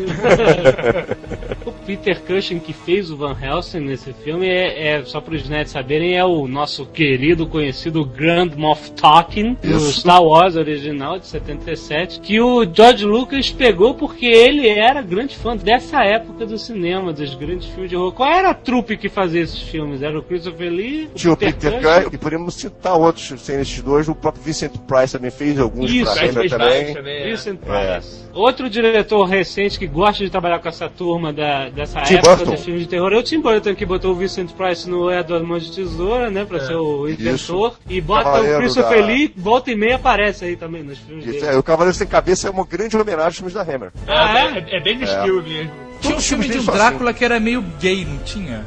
[1.88, 5.72] Peter Cushing que fez o Van Helsing nesse filme é, é só para os nerds
[5.72, 9.80] saberem, é o nosso querido, conhecido Grand Moff Tarkin do.
[9.80, 15.56] Star Wars original de 77, que o George Lucas pegou porque ele era grande fã
[15.56, 18.12] dessa época do cinema, dos grandes filmes de horror.
[18.12, 20.02] Qual era a trupe que fazia esses filmes?
[20.02, 24.14] Era o Christopher Lee, o Peter Cushing, e podemos citar outros sem esses dois, o
[24.14, 26.92] próprio Vincent Price também fez alguns Isso, pra fez também.
[26.92, 27.22] também.
[27.22, 27.30] é.
[27.30, 27.94] Vincent É.
[27.94, 28.28] Price.
[28.34, 32.56] Outro diretor recente que gosta de trabalhar com essa turma da, dessa Tim época Burton.
[32.58, 35.64] filmes de terror é o Tim Burton, que botou o Vincent Price no Edward Mãos
[35.64, 37.34] de Tesoura, né, pra ser o inventor.
[37.34, 37.72] Isso.
[37.88, 41.24] E bota Cavaleiro o Christopher da- Lee, volta e meia aparece aí também nos filmes
[41.24, 41.54] Isso, dele.
[41.54, 43.90] é, o Cavaleiro Sem Cabeça é uma grande homenagem aos filmes da Hammer.
[44.06, 45.87] Ah, É, é, é bem no estilo mesmo.
[46.00, 48.64] Tinha um filme de um Drácula que era meio gay, não tinha?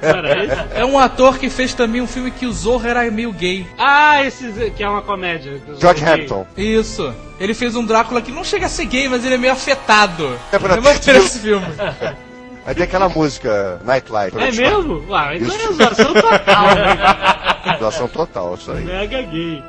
[0.00, 0.48] Peraí.
[0.74, 3.66] É um ator que fez também um filme que o Zorro era meio gay.
[3.78, 5.60] Ah, esse que é uma comédia.
[5.80, 6.04] George.
[6.04, 6.46] Hampton.
[6.56, 7.12] Isso.
[7.38, 10.38] Ele fez um Drácula que não chega a ser gay, mas ele é meio afetado.
[10.52, 11.66] É pra Eu vou ter- ver esse filme.
[12.68, 14.36] Aí tem aquela música Nightlight.
[14.36, 15.02] É mesmo?
[15.10, 16.66] Ah, então é zoação total.
[16.74, 17.76] né?
[17.80, 18.84] Doação total, isso aí.
[18.84, 19.64] Mega gay.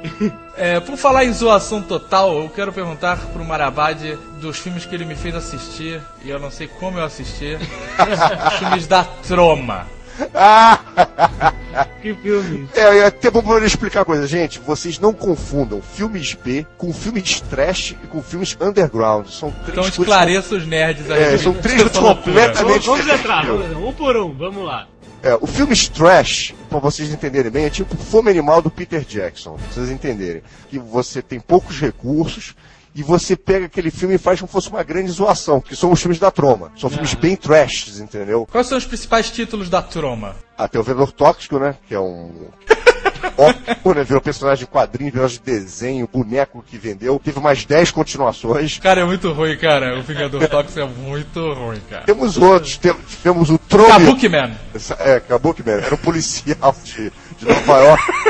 [0.57, 5.05] É, por falar em zoação total, eu quero perguntar pro Marabade dos filmes que ele
[5.05, 7.55] me fez assistir, e eu não sei como eu assisti,
[8.51, 9.87] os filmes da Troma.
[10.33, 11.53] Ah!
[12.01, 12.67] Que filme.
[12.73, 14.59] É, é até bom pra eu explicar uma coisa, gente.
[14.59, 19.27] Vocês não confundam filmes B com filmes trash e com filmes underground.
[19.27, 19.99] São três Então coisas.
[19.99, 21.21] esclareça os nerds aí.
[21.35, 24.87] É, são três completamente Vamos, vamos entrar, um por um, vamos lá.
[25.21, 29.55] É, o filme trash, pra vocês entenderem bem, é tipo Fome Animal do Peter Jackson.
[29.55, 30.41] Pra vocês entenderem.
[30.69, 32.55] Que você tem poucos recursos
[32.99, 35.89] e você pega aquele filme e faz como se fosse uma grande zoação, que são
[35.89, 36.69] os filmes da Troma.
[36.75, 38.45] São filmes bem trash, entendeu?
[38.51, 40.35] Quais são os principais títulos da Troma?
[40.57, 41.75] Até o Vendedor Tóxico, né?
[41.87, 42.49] Que é um.
[43.37, 44.03] Ótimo, né?
[44.03, 47.17] Virou personagem de quadrinho, personagem de desenho, boneco que vendeu.
[47.23, 48.77] Teve mais 10 continuações.
[48.79, 49.97] Cara, é muito ruim, cara.
[49.97, 52.03] O Vingador Tóxico é muito ruim, cara.
[52.03, 53.87] Temos outros, tem- tivemos o Trome.
[53.87, 54.51] Kabuki Man.
[54.99, 58.03] É, Kabuki Man, era um policial de, de Nova York.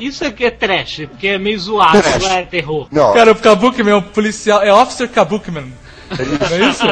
[0.00, 2.22] Isso aqui é trash, porque é meio zoado, Trash.
[2.22, 2.88] não é terror.
[2.90, 4.62] Não, Cara, o Kabuki Man é um policial.
[4.62, 5.68] É Officer Kabuki Man.
[6.10, 6.84] Não é isso?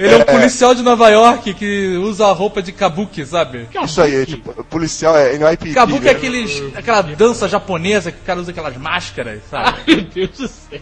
[0.00, 3.68] Ele é um policial de Nova York que usa a roupa de Kabuki, sabe?
[3.84, 5.74] isso aí, é, tipo, policial é NYPD.
[5.74, 6.10] Kabuki né?
[6.10, 9.78] é aqueles, aquela dança japonesa que o cara usa aquelas máscaras, sabe?
[9.86, 10.80] Meu Deus do céu.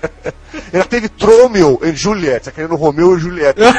[0.72, 3.60] Ela teve Tromeo e Juliette, tá querendo Romeu e Juliette.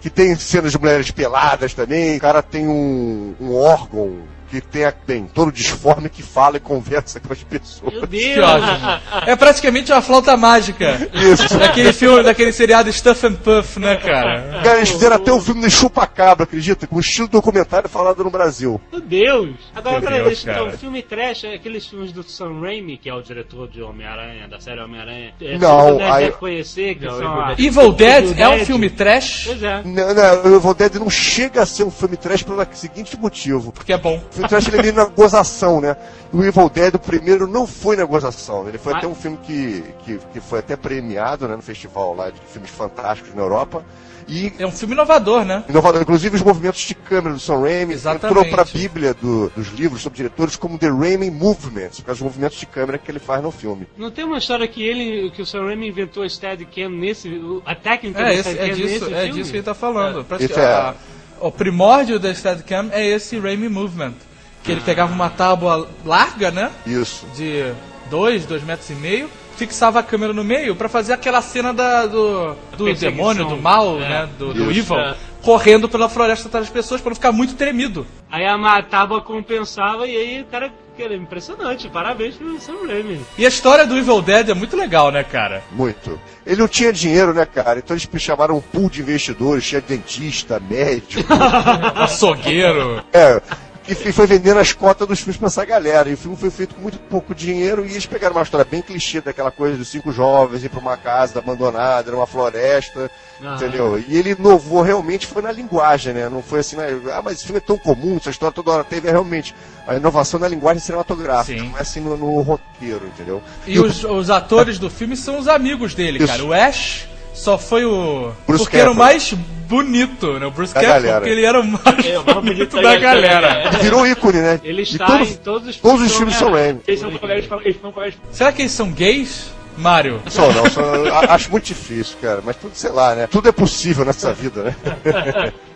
[0.00, 2.16] que tem cenas de mulheres peladas também.
[2.18, 4.18] O cara tem um, um órgão
[4.60, 7.92] que tem, bem, todo disforme que fala e conversa com as pessoas.
[7.92, 8.44] Meu Que Deus.
[8.48, 9.00] ótimo.
[9.26, 11.08] É praticamente uma flauta mágica.
[11.12, 11.58] Isso.
[11.58, 14.60] Daquele filme, daquele seriado Stuff and Puff, né, cara?
[14.62, 16.86] Cara, eles fizeram até um filme de chupa-cabra, acredita?
[16.86, 18.80] Com estilo documentário falado no Brasil.
[18.92, 19.50] Meu Deus.
[19.74, 23.08] Agora, Meu peraí, Deus, deixa- então, filme trash é aqueles filmes do Sam Raimi, que
[23.08, 25.34] é o diretor de Homem-Aranha, da série Homem-Aranha.
[25.40, 28.66] É, Não, aí- deve conhecer, que Não, são a- Evil Dead Evil é um Dead.
[28.66, 29.82] filme trash, Pois é.
[29.84, 33.72] Não, não, o Evil Dead não chega a ser um filme trash pelo seguinte motivo.
[33.72, 34.22] porque é bom.
[34.44, 35.96] O filme trash ele é meio na gozação, né?
[36.32, 38.68] O Evil Dead, o primeiro, não foi na gozação.
[38.68, 38.98] Ele foi Ah.
[38.98, 42.70] até um filme que, que, que foi até premiado né, no festival lá de filmes
[42.70, 43.84] fantásticos na Europa.
[44.26, 45.62] E É um filme inovador, né?
[45.68, 48.26] inovador, inclusive os movimentos de câmera do Sam Raimi Exatamente.
[48.38, 52.20] entrou para a bíblia do- dos livros sobre diretores como The Raimi por causa dos
[52.22, 53.86] movimentos de câmera que ele faz no filme.
[53.98, 57.74] Não tem uma história que ele, que o Sam Raimi inventou a Steadicam nesse, a
[57.74, 59.32] técnica É, da esse, é, disso, nesse é filme?
[59.34, 60.24] disso que ele tá falando.
[60.24, 60.94] Que é- a-
[61.40, 64.14] o primórdio da Steadicam é esse Raimi Movement.
[64.64, 66.70] Que ele pegava uma tábua larga, né?
[66.86, 67.26] Isso.
[67.36, 67.72] De
[68.10, 72.06] dois, dois metros e meio, fixava a câmera no meio pra fazer aquela cena da,
[72.06, 74.08] do, do demônio, do mal, É.
[74.08, 74.28] né?
[74.38, 75.14] Do, do evil, É.
[75.42, 78.06] correndo pela floresta atrás das pessoas pra não ficar muito tremido.
[78.30, 83.20] Aí a tábua compensava e aí o cara, cara, impressionante, parabéns pro Sam Raimi.
[83.38, 85.62] E a história do Evil Dead é muito legal, né, cara?
[85.72, 86.18] Muito.
[86.46, 87.78] Ele não tinha dinheiro, né, cara?
[87.78, 91.22] Então eles chamaram um pool de investidores, tinha dentista, médico.
[91.94, 93.02] Açougueiro.
[93.12, 93.40] É,
[93.86, 96.08] E foi vendendo as cotas dos filmes pra essa galera.
[96.08, 98.80] E o filme foi feito com muito pouco dinheiro e eles pegaram uma história bem
[98.80, 103.10] clichê daquela coisa dos cinco jovens ir pra uma casa abandonada, numa floresta,
[103.44, 103.56] Ah.
[103.56, 104.02] entendeu?
[104.08, 106.30] E ele inovou realmente foi na linguagem, né?
[106.30, 106.86] Não foi assim, né?
[107.12, 109.54] ah, mas esse filme é tão comum, essa história toda hora teve é realmente
[109.86, 111.68] a inovação na linguagem cinematográfica, Sim.
[111.68, 113.42] não é assim no, no roteiro, entendeu?
[113.66, 116.26] E os, os atores do filme são os amigos dele, Isso.
[116.28, 116.42] cara.
[116.44, 118.32] O Ash só foi o.
[118.46, 119.04] Bruce porque era o Campbell.
[119.06, 119.32] mais
[119.68, 120.46] bonito, né?
[120.46, 121.16] O Bruce Campbell, galera.
[121.20, 123.70] porque ele era o mais É, bonito da galera.
[123.82, 124.60] Virou ícone, né?
[124.64, 126.80] Ele está todos- em todos os Todos os filmes são Raimi.
[126.86, 128.14] Eles são colegas, eles são colegas.
[128.30, 129.52] Será que eles são gays?
[129.76, 130.22] Mário.
[130.28, 130.82] Só não, só,
[131.30, 132.40] acho muito difícil, cara.
[132.44, 133.26] Mas tudo, sei lá, né?
[133.26, 134.76] Tudo é possível nessa vida, né?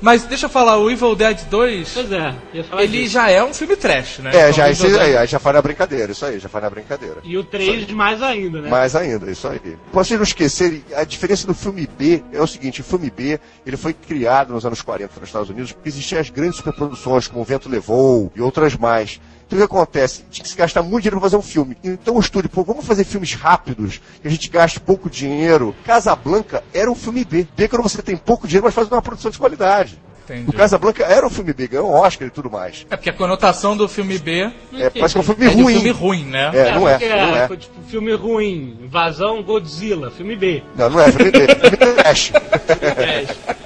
[0.00, 2.34] Mas deixa eu falar, o Evil Dead 2, Pois é,
[2.78, 3.12] ele disso.
[3.12, 4.30] já é um filme trash, né?
[4.32, 6.70] É, Então, já, o esse, aí, já faz na brincadeira, isso aí, já faz na
[6.70, 7.16] brincadeira.
[7.22, 8.70] E o 3 mais ainda, né?
[8.70, 9.58] Mais ainda, isso aí.
[9.60, 13.38] Pra vocês não esquecerem, a diferença do filme B é o seguinte, o filme B,
[13.66, 17.42] ele foi criado nos anos 40 nos Estados Unidos, porque existiam as grandes superproduções, como
[17.42, 19.20] O Vento Levou e outras mais.
[19.50, 20.22] Então o que acontece?
[20.30, 21.76] Tinha que se gastar muito dinheiro pra fazer um filme.
[21.82, 25.74] Então o estúdio, pô, vamos fazer filmes rápidos, que a gente gaste pouco dinheiro.
[25.84, 27.48] Casablanca era um filme B.
[27.56, 29.98] B quando você tem pouco dinheiro, mas faz uma produção de qualidade.
[30.30, 30.50] Entendi.
[30.50, 32.86] O Casablanca era um filme B, ganhou um Oscar e tudo mais.
[32.90, 35.74] É porque a conotação do filme B É, parece que é um filme é ruim.
[35.74, 36.50] filme ruim, né?
[36.54, 37.46] É, não é, não é.
[37.48, 40.62] foi, tipo filme ruim, Invasão Godzilla, filme B.
[40.76, 42.32] Não, não é filme B, é filme trash.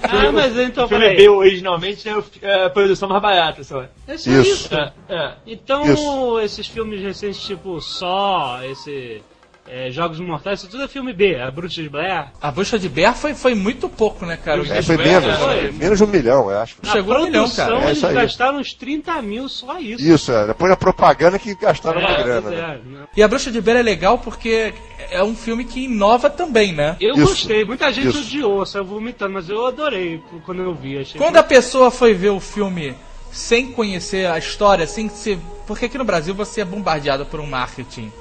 [0.03, 1.17] Ah, mas então, O filme peraí.
[1.17, 3.85] B originalmente é o- é a produção mais barata, só.
[4.07, 4.41] É só Isso.
[4.41, 4.75] isso.
[4.75, 5.33] É, é.
[5.47, 6.41] Então, Isso.
[6.41, 9.23] esses filmes recentes, tipo Só, esse
[9.67, 11.41] é, Jogos Mortais, isso tudo é filme B.
[11.41, 12.27] A Bruxa de Blair.
[12.41, 14.61] A bucha de Bear foi, foi muito pouco, né, cara?
[14.69, 15.73] É, foi Blair, menos, foi.
[15.73, 16.77] menos de um milhão, eu acho.
[16.85, 17.75] Chegou a a um milhão, cara.
[17.77, 18.15] É eles isso aí.
[18.15, 20.05] gastaram uns 30 mil só isso.
[20.05, 20.47] Isso, é.
[20.49, 22.51] Depois da propaganda que gastaram uma grana.
[22.51, 22.57] né?
[22.57, 23.05] é, né?
[23.17, 24.75] E a Bruxa de Bear é legal porque
[25.11, 26.97] é um filme que inova também, né?
[27.01, 27.27] Eu Isso.
[27.27, 28.21] gostei, muita gente Isso.
[28.21, 30.99] odiou, saiu vomitando, mas eu adorei quando eu vi.
[30.99, 32.95] Achei Quando a pessoa foi ver o filme
[33.33, 35.39] sem conhecer a história, sem ser.
[35.67, 38.13] Porque aqui no Brasil você é bombardeado por um marketing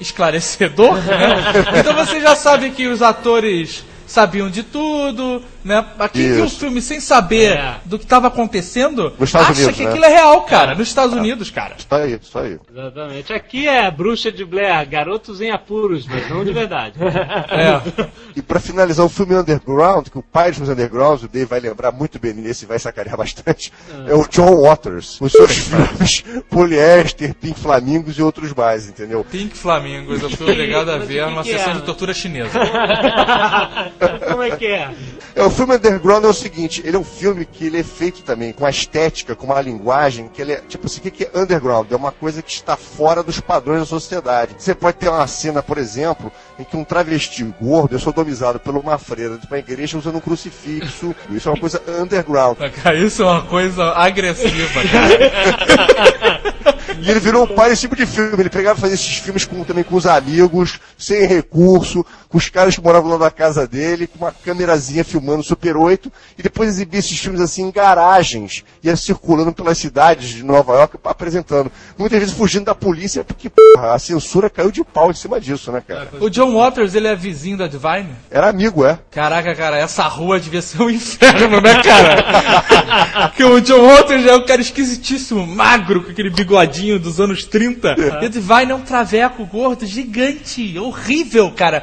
[0.00, 1.36] esclarecedor, né?
[1.78, 5.84] Então você já sabe que os atores sabiam de tudo, né?
[5.98, 7.76] Aqui viu o filme sem saber É.
[7.84, 9.90] do que estava acontecendo, acha Unidos, que né?
[9.90, 10.74] aquilo é real, cara.
[10.74, 11.74] Nos Estados Unidos, cara.
[11.78, 12.58] Isso aí, isso aí.
[12.70, 13.32] Exatamente.
[13.32, 16.94] Aqui é Bruxa de Blair, garotos em apuros, mas não de verdade.
[17.00, 18.10] É.
[18.36, 21.58] E pra finalizar o filme Underground, que o pai dos filmes Underground, o Dave vai
[21.58, 23.72] lembrar muito bem nesse e vai sacanear bastante,
[24.06, 25.20] é o John Waters.
[25.20, 29.24] Os seus filmes Poliéster, Pink Flamingos e outros mais, entendeu?
[29.28, 31.74] Pink Flamingos, eu fui obrigado a ver que numa que sessão é?
[31.76, 32.58] de tortura chinesa.
[34.30, 34.90] Como é que é?
[35.34, 38.22] É, o filme Underground é o seguinte, ele é um filme que ele é feito
[38.22, 41.38] também com a estética, com uma linguagem, que ele é, tipo assim, o que é
[41.38, 41.90] underground?
[41.90, 44.54] É uma coisa que está fora dos padrões da sociedade.
[44.58, 48.76] Você pode ter uma cena, por exemplo, em que um travesti gordo é sodomizado por
[48.76, 51.14] uma freira de uma igreja usando um crucifixo.
[51.30, 52.58] Isso é uma coisa underground.
[53.04, 56.60] Isso é uma coisa agressiva, cara.
[57.02, 58.40] E ele virou um pai desse tipo de filme.
[58.40, 62.48] Ele pegava e fazia esses filmes com, também com os amigos, sem recurso, com os
[62.48, 66.68] caras que moravam lá na casa dele, com uma câmerazinha filmando Super 8, e depois
[66.68, 71.72] exibia esses filmes assim em garagens, ia circulando pelas cidades de Nova York apresentando.
[71.98, 75.72] Muitas vezes fugindo da polícia, porque porra, a censura caiu de pau em cima disso,
[75.72, 76.08] né, cara?
[76.20, 78.10] O John Waters, ele é vizinho da Divine?
[78.30, 78.98] Era amigo, é.
[79.10, 83.28] Caraca, cara, essa rua devia ser um inferno, né, cara?
[83.28, 87.96] Porque o John Waters é um cara esquisitíssimo, magro, com aquele bigodinho dos anos 30.
[88.22, 91.82] E a Divine é um traveco gordo, gigante, horrível, cara.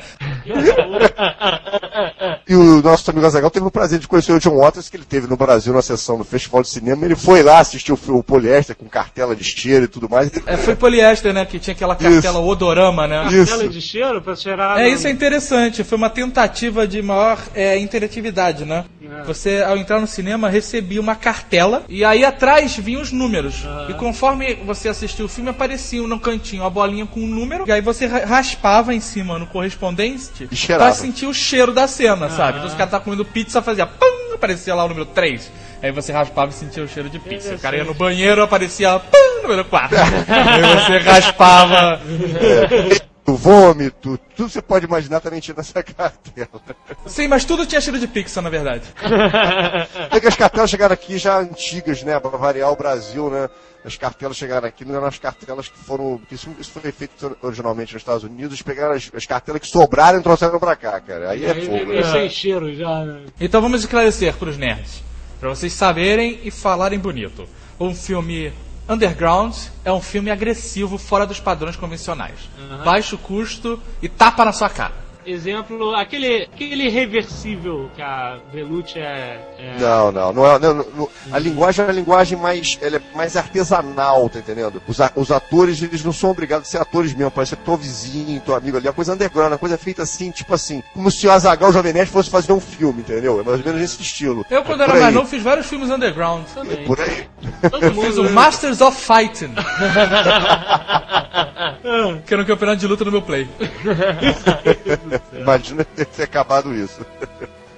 [2.48, 5.06] E o nosso amigo Azagal teve o prazer de conhecer o John Waters, que ele
[5.06, 7.06] teve no Brasil na sessão do Festival de Cinema.
[7.06, 10.32] Ele foi lá assistir o, o Poliéster com cartela de cheiro e tudo mais.
[10.46, 13.28] É, foi poliéster, né, que tinha aquela cartela odorama, né?
[13.32, 13.52] Isso.
[13.58, 14.80] Tela de cheiro pra cheirar.
[14.80, 15.84] É, isso é interessante.
[15.84, 18.86] Foi uma tentativa de maior é, interatividade, né?
[19.26, 23.66] Você, ao entrar no cinema, recebia uma cartela e aí atrás vinham os números.
[23.90, 27.66] E conforme você assistia o filme, aparecia no cantinho a bolinha com um número.
[27.68, 32.30] E aí você ra- raspava em cima no correspondente pra sentir o cheiro da cena,
[32.30, 32.58] sabe?
[32.58, 35.52] Então, se o cara tá comendo pizza, fazia pum, aparecia lá o número 3.
[35.82, 37.54] Aí você raspava e sentia o cheiro de pizza.
[37.56, 39.96] O cara ia no banheiro, aparecia pum, número 4.
[39.98, 42.02] aí você raspava.
[43.26, 46.48] O vômito, tudo você pode imaginar também tinha nessa cartela.
[47.06, 48.84] Sim, mas tudo tinha cheiro de pizza, na verdade.
[50.12, 52.18] É que as cartelas chegaram aqui já antigas, né?
[52.22, 53.50] Pra variar o Brasil, né?
[53.88, 56.20] As cartelas chegaram aqui, não eram as cartelas que foram.
[56.28, 60.20] que Isso, isso foi feito originalmente nos Estados Unidos, pegaram as, as cartelas que sobraram
[60.20, 61.30] e trouxeram pra cá, cara.
[61.30, 61.86] Aí é Aí fogo.
[61.86, 62.12] veio né?
[62.12, 63.22] sem cheiro já, né?
[63.40, 65.02] Então vamos esclarecer pros nerds,
[65.40, 67.48] pra vocês saberem e falarem bonito.
[67.80, 68.52] Um filme
[68.90, 72.50] underground é um filme agressivo fora dos padrões convencionais.
[72.84, 75.07] Baixo custo e tapa na sua cara.
[75.32, 79.40] Exemplo, aquele, aquele reversível que a Velucci é.
[79.60, 80.60] é- Não, não, não é.
[80.60, 84.82] não, não, a linguagem é uma linguagem mais, ela é mais artesanal, tá entendendo?
[84.88, 87.76] Os, a- os atores, eles não são obrigados a ser atores mesmo, pode ser teu
[87.76, 91.28] vizinho, teu amigo ali, a coisa underground, a coisa feita assim, tipo assim, como se
[91.28, 93.40] o Azagal Jovem Nerd fosse fazer um filme, entendeu?
[93.40, 94.46] É mais ou menos esse estilo.
[94.50, 96.46] Eu, quando É era mais novo, fiz vários filmes underground.
[96.54, 96.86] Também.
[96.86, 97.28] Por aí.
[97.64, 98.30] Eu fiz o.
[98.30, 99.54] Masters of Fighting.
[102.26, 103.48] que era um campeonato de luta no meu play.
[105.34, 107.06] Imagina ter, acabado isso.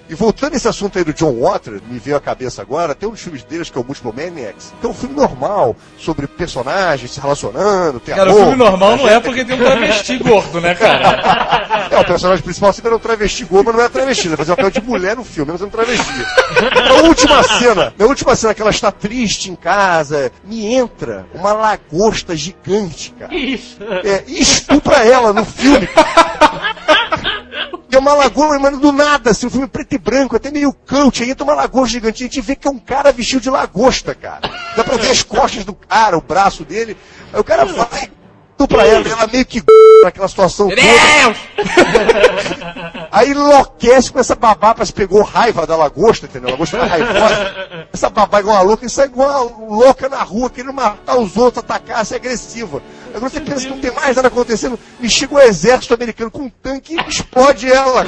[0.10, 3.08] E voltando a esse assunto aí do John Waters, me veio à cabeça agora, tem
[3.08, 6.26] um dos filmes deles que é o Multiple Maniacs, que é um filme normal, sobre
[6.26, 10.60] personagens se relacionando, tem Cara, o filme normal não é porque tem um travesti gordo,
[10.60, 11.90] né, cara?
[11.92, 14.54] É, o personagem principal sempre era um travesti gordo, mas não era travesti, ele fazia
[14.54, 16.26] o papel de mulher no filme, mas era um travesti.
[16.88, 21.54] Na última cena, na última cena que ela está triste em casa, me entra uma
[21.54, 23.34] lagosta gigante, cara.
[23.36, 23.78] Isso.
[24.04, 25.88] É, e estupra ela no filme.
[27.92, 31.24] É uma lagoa, mano, do nada, assim, um filme preto e branco, até meio cult,
[31.24, 34.14] aí entra uma lagosta gigante, a gente vê que é um cara vestido de lagosta,
[34.14, 34.50] cara.
[34.76, 36.96] Dá pra ver as costas do cara, o braço dele,
[37.34, 38.12] aí o cara vai,
[38.60, 39.64] estupra ela, ela meio que
[40.04, 40.70] naquela situação!
[43.12, 46.50] Aí enlouquece com essa babá, parece que pegou raiva da lagosta, entendeu?
[46.50, 47.88] A lagosta tá raivosa.
[47.92, 51.36] Essa babá igual uma louca, e sai igual uma louca na rua, querendo matar os
[51.36, 52.82] outros, atacar, ser agressiva.
[53.14, 56.44] Agora você pensa que não tem mais nada acontecendo, e chega o exército americano com
[56.44, 58.04] um tanque e explode ela.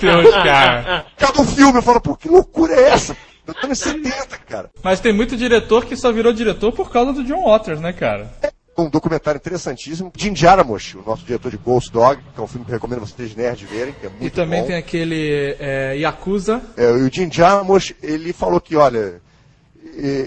[0.00, 1.06] Deus, cara.
[1.16, 3.16] Cada um filme, eu falo, pô, que loucura é essa?
[3.44, 4.70] Eu tô nos 70, cara.
[4.84, 8.30] Mas tem muito diretor que só virou diretor por causa do John Waters, né, cara?
[8.76, 10.10] Um documentário interessantíssimo.
[10.16, 13.00] Jim Jarmusch, o nosso diretor de Ghost Dog, que é um filme que eu recomendo
[13.00, 14.68] vocês nerds verem, que é muito E também bom.
[14.68, 16.62] tem aquele é, Yakuza.
[16.76, 19.20] É, e o Jim Jarmusch, ele falou que, olha,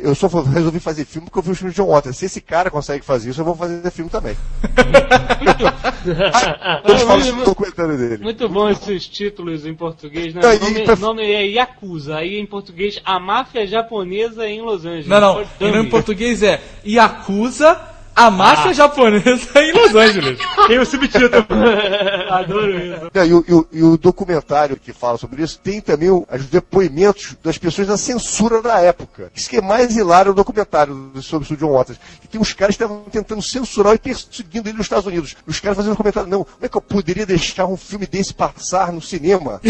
[0.03, 2.17] eu só resolvi fazer filme porque eu vi o filme de John Waters.
[2.17, 4.38] Se esse cara consegue fazer isso, eu vou fazer filme também.
[6.88, 8.23] eu falo isso no documentário dele.
[8.23, 10.41] Muito bom esses títulos em português, né?
[10.43, 14.86] Não, O nome, pra- nome é Yakuza, aí em português, a máfia japonesa em Los
[14.86, 15.08] Angeles.
[15.08, 15.34] Não, não.
[15.60, 15.62] Dummy.
[15.62, 20.39] E no em português é Yakuza, a máfia japonesa em Los Angeles.
[20.67, 21.45] Tem o subtítulo.
[22.32, 23.12] Adoro isso.
[23.13, 26.45] É, E, o, e o- e o documentário que fala sobre isso tem também os
[26.49, 29.30] depoimentos das pessoas da censura da época.
[29.36, 31.99] Isso que é mais hilário o documentário do- sobre o John Waters.
[32.21, 35.36] Que tem uns caras que estavam tentando censurar e perseguindo ele nos Estados Unidos.
[35.45, 38.91] Os caras fazendo comentário, não, como é que eu poderia deixar um filme desse passar
[38.93, 39.60] no cinema?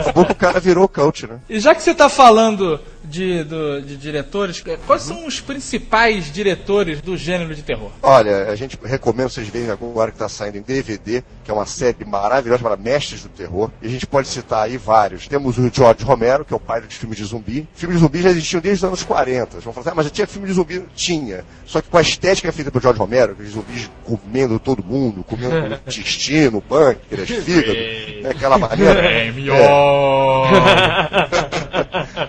[0.00, 1.38] Acabou que o cara virou coach, né?
[1.48, 2.80] E já que você tá falando
[3.14, 7.90] de, do- de diretores, é, quais são os principais diretores do gênero de terror?
[8.02, 11.66] Olha, a gente recomenda vocês verem agora que está saindo em DVD, que é uma
[11.66, 13.70] série maravilhosa chamada Mestres do Terror.
[13.80, 15.28] E a gente pode citar aí vários.
[15.28, 17.68] Temos o George Romero, que é o pai dos filmes de zumbi.
[17.74, 19.52] Filmes de zumbi já existiam desde os anos 40.
[19.52, 20.82] Vocês vão falar assim, ah, mas já tinha filme de zumbi?
[20.94, 21.44] Tinha.
[21.64, 25.54] Só que com a estética feita pelo George Romero, aqueles zumbis comendo todo mundo, comendo
[25.54, 27.72] o intestino, o pâncreas, fígado,
[28.22, 29.00] né, aquela maneira.
[29.00, 29.32] É.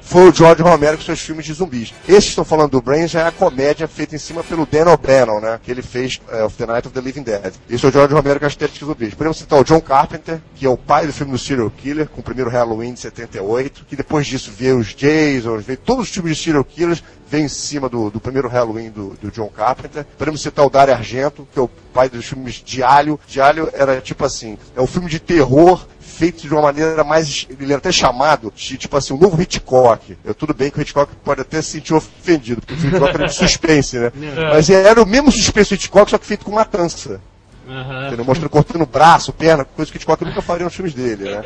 [0.01, 1.93] Foi o George Romero com seus filmes de zumbis.
[2.08, 4.91] Esses que estão falando do Brain já é a comédia feita em cima pelo Dan
[4.91, 5.60] O'Bannon, né?
[5.63, 7.53] Que ele fez é, the Night of the Living Dead.
[7.69, 9.13] Esse é o George Romero com as estética de zumbis.
[9.13, 12.21] Podemos citar o John Carpenter, que é o pai do filme do Serial Killer, com
[12.21, 16.38] o primeiro Halloween de 78, que depois disso veio os Jasons, veio todos os filmes
[16.38, 20.05] de Serial Killers, vem em cima do, do primeiro Halloween do, do John Carpenter.
[20.17, 22.55] Podemos citar o Dario Argento, que é o pai dos filmes.
[22.65, 23.19] De Alho
[23.73, 27.47] era tipo assim, é um filme de terror feito de uma maneira mais.
[27.49, 30.17] Ele era até chamado de, tipo assim, um novo Hitchcock.
[30.23, 33.28] Eu, tudo bem que o Hitchcock pode até se sentir ofendido, porque o Hitchcock era
[33.28, 34.12] de suspense, né?
[34.51, 37.21] Mas era o mesmo suspense do Hitchcock, só que feito com matança.
[38.08, 38.23] Entendeu?
[38.23, 41.43] Mostrando cortando braço, perna, coisa que o Hitchcock nunca faria nos filmes dele, né?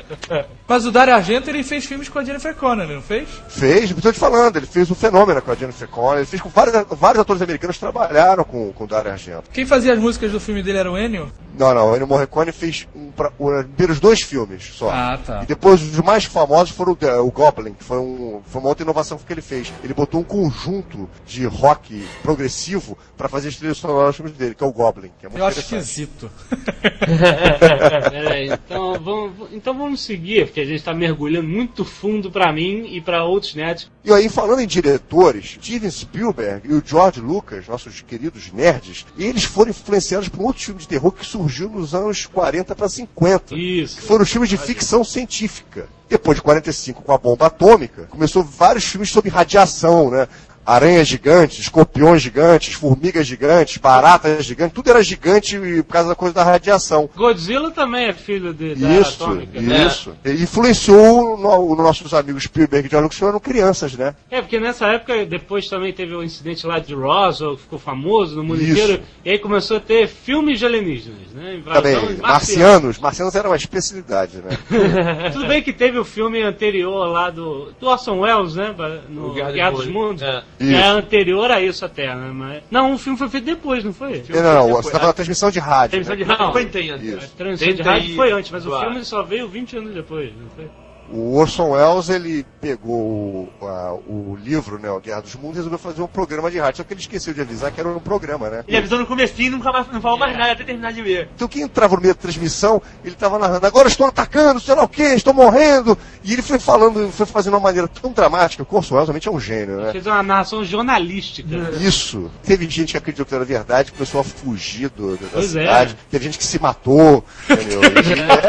[0.67, 3.29] Mas o Dario Argento ele fez filmes com a Jennifer Connelly, não fez?
[3.47, 6.49] Fez, estou te falando, ele fez o fenômeno com a Jennifer Connelly, ele fez com
[6.49, 9.43] vários, vários atores americanos que trabalharam com, com o Dario Argento.
[9.53, 11.31] Quem fazia as músicas do filme dele era o Ennio?
[11.57, 14.89] Não, não, o Ennio Morricone fez um, pra, os primeiros dois filmes só.
[14.89, 15.41] Ah, tá.
[15.43, 18.83] E depois os mais famosos foram o, o Goblin, que foi, um, foi uma outra
[18.83, 19.73] inovação que ele fez.
[19.83, 24.63] Ele botou um conjunto de rock progressivo para fazer as trilhas sonoras filmes dele, que
[24.63, 26.31] é o Goblin, que é muito Eu acho esquisito.
[28.09, 32.85] Peraí, então vamos, então vamos seguir, porque a gente tá mergulhando muito fundo pra mim
[32.87, 33.91] e pra outros nerds.
[34.03, 39.43] E aí, falando em diretores, Steven Spielberg e o George Lucas, nossos queridos nerds, eles
[39.43, 43.55] foram influenciados por um outro filme de terror que surgiu nos anos 40 para 50.
[43.55, 43.97] Isso.
[43.97, 45.87] que foram filmes de ficção científica.
[46.09, 50.27] Depois de 45, com a bomba atômica, começou vários filmes sobre radiação, né?
[50.65, 56.33] Aranhas gigantes, escorpiões gigantes, formigas gigantes, baratas gigantes, tudo era gigante por causa da coisa
[56.35, 57.09] da radiação.
[57.15, 59.61] Godzilla também é filho de, da Isso, atômica.
[59.61, 59.87] né?
[59.87, 60.13] isso.
[60.23, 64.13] E Influenciou no- os nossos amigos Spielberg e John Lucas, que eram crianças, né?
[64.29, 68.35] É, porque nessa época, depois também teve o incidente lá de Roswell, que ficou famoso
[68.35, 68.71] no mundo Isso.
[68.71, 71.55] inteiro, e aí começou a ter filmes de alienígenas, né?
[71.55, 72.27] Invasão Também, marciana.
[72.27, 72.99] marcianos.
[72.99, 74.57] Marcianos era uma especialidade, né?
[75.33, 78.75] Tudo bem que teve o filme anterior lá do, do Orson Welles, né?
[79.09, 80.21] No O Guerra Guerra, dos dos Mundos.
[80.21, 80.23] Mundos.
[80.23, 80.43] É.
[80.59, 80.89] Que é Isso.
[80.89, 82.31] anterior a isso até, né?
[82.33, 82.63] Mas...
[82.69, 84.21] Não, o filme foi feito depois, não foi?
[84.27, 85.91] Não, não, não, você estava na transmissão de rádio.
[85.91, 86.23] Transmissão né?
[86.23, 86.51] de rádio Não.
[86.51, 87.07] foi tem antes.
[87.07, 87.17] Isso.
[87.33, 88.85] A transição de 30 rádio foi antes, mas o Claro.
[88.89, 90.69] filme só veio 20 anos depois, não foi?
[91.11, 95.57] O Orson Welles, ele pegou o, a- o livro, né, o Guerra dos Mundos, e
[95.57, 96.77] resolveu fazer um programa de rádio.
[96.77, 98.63] Só que ele esqueceu de avisar que era um programa, né?
[98.67, 101.29] Ele avisou no comecinho e nunca mais, não falou mais nada até terminar de ver.
[101.35, 104.83] Então quem entrava no meio da transmissão, ele estava narrando, agora estou atacando, sei lá
[104.83, 105.97] o quê, estou morrendo.
[106.23, 109.07] E ele foi falando, foi fazendo de uma maneira tão dramática, que o Orson Welles
[109.07, 109.91] realmente é um gênio, né?
[109.91, 111.49] Fez uma narração jornalística.
[111.81, 112.29] Isso.
[112.43, 115.61] Teve gente que acreditou que era verdade, começou a fugir do, da Pois é.
[115.61, 115.97] cidade.
[116.11, 117.81] Teve gente que se matou, entendeu?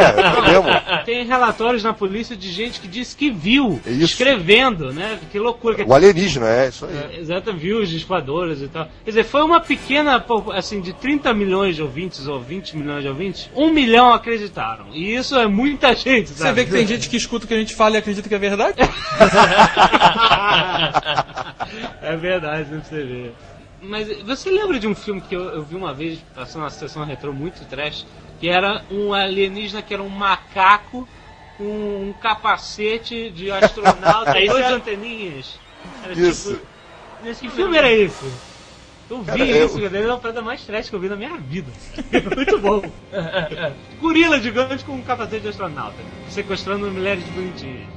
[0.01, 0.69] É, é mesmo.
[1.21, 4.05] Tem relatórios na polícia de gente que disse que viu, isso.
[4.05, 5.21] escrevendo, né?
[5.31, 5.75] Que loucura.
[5.75, 6.97] Que O alienígena, é isso aí.
[6.97, 8.89] É, Exato, viu os disparadores e tal.
[9.05, 13.09] Quer dizer, foi uma pequena, assim, de 30 milhões de ouvintes ou 20 milhões de
[13.11, 14.87] ouvintes, um milhão acreditaram.
[14.95, 16.55] E isso é muita gente, Você sabe?
[16.55, 18.39] vê que tem gente que escuta o que a gente fala e acredita que é
[18.39, 18.79] verdade?
[22.01, 23.31] é verdade, não você vê.
[23.83, 27.05] Mas você lembra de um filme que eu, eu vi uma vez, passando na sessão
[27.05, 28.07] retrô muito trash,
[28.41, 31.07] que era um alienígena que era um macaco
[31.59, 35.61] com um capacete de astronauta e duas anteninhas.
[36.03, 36.55] Era Isso.
[36.55, 36.67] tipo.
[37.23, 38.25] Nesse que filme era esse?
[39.11, 41.17] Eu vi Cara, eu- isso, cara, era a parada mais trash que eu vi na
[41.17, 41.71] minha vida.
[42.35, 42.81] Muito bom.
[44.01, 45.97] Gorila gigante com um capacete de astronauta,
[46.31, 47.89] sequestrando mulheres bonitinhas.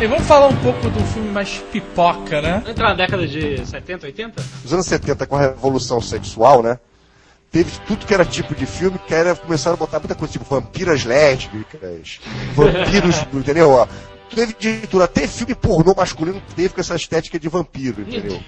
[0.00, 2.62] E vamos falar um pouco do filme mais pipoca, né?
[2.68, 4.42] Entrar na década de 70, 80?
[4.62, 6.78] Nos anos 70, com a revolução sexual, né?
[7.50, 10.44] Teve tudo que era tipo de filme, que era começaram a botar muita coisa, tipo
[10.44, 12.20] vampiras lésbicas,
[12.54, 13.70] vampiros, entendeu?
[13.70, 13.86] Ó,
[14.34, 18.42] Teve de tudo, até filme pornô masculino teve com essa estética de vampiro, entendeu?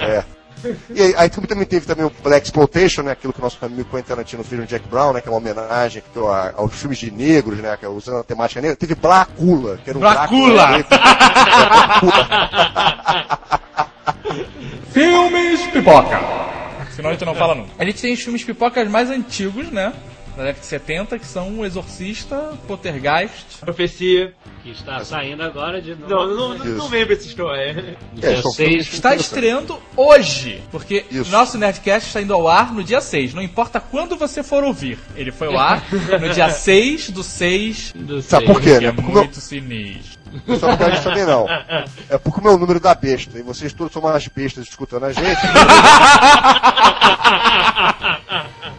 [0.00, 0.24] É.
[0.90, 3.12] E aí, aí também, também teve também o Black Exploitation, né?
[3.12, 5.20] Aquilo que o nosso amigo Quentin Tarantino fez no Jack Brown, né?
[5.20, 7.76] Que é uma homenagem a- aos filmes de negros, né?
[7.76, 8.76] Que, é usando a temática negra.
[8.76, 10.84] Teve Blacula, que era um Blacula!
[10.84, 10.86] Drácula.
[14.92, 16.20] Filmes pipoca.
[16.94, 17.70] Senão a gente não fala nunca.
[17.78, 19.92] A gente tem os filmes pipocas mais antigos, né?
[20.36, 23.58] Da década de 70, que são O Exorcista, Poltergeist.
[23.60, 24.34] Profecia.
[24.62, 26.08] Que está saindo agora de novo.
[26.14, 27.96] Não, não, não, não lembro essa história.
[28.20, 28.68] É, Dia são seis.
[28.68, 31.30] filmes Está estreando hoje, porque Isso.
[31.30, 33.32] nosso Nerdcast está indo ao ar no dia 6.
[33.32, 34.98] Não importa quando você for ouvir.
[35.14, 35.82] Ele foi ao ar
[36.20, 38.58] no dia 6 do 6, Do Sabe seis.
[38.58, 38.92] por quê, que é né?
[38.92, 40.16] Porque o meu- muito sinistro.
[40.58, 41.46] Só por causa disso também não.
[42.10, 43.38] É porque o meu número da besta.
[43.38, 45.24] E vocês todos são umas bestas escutando a gente.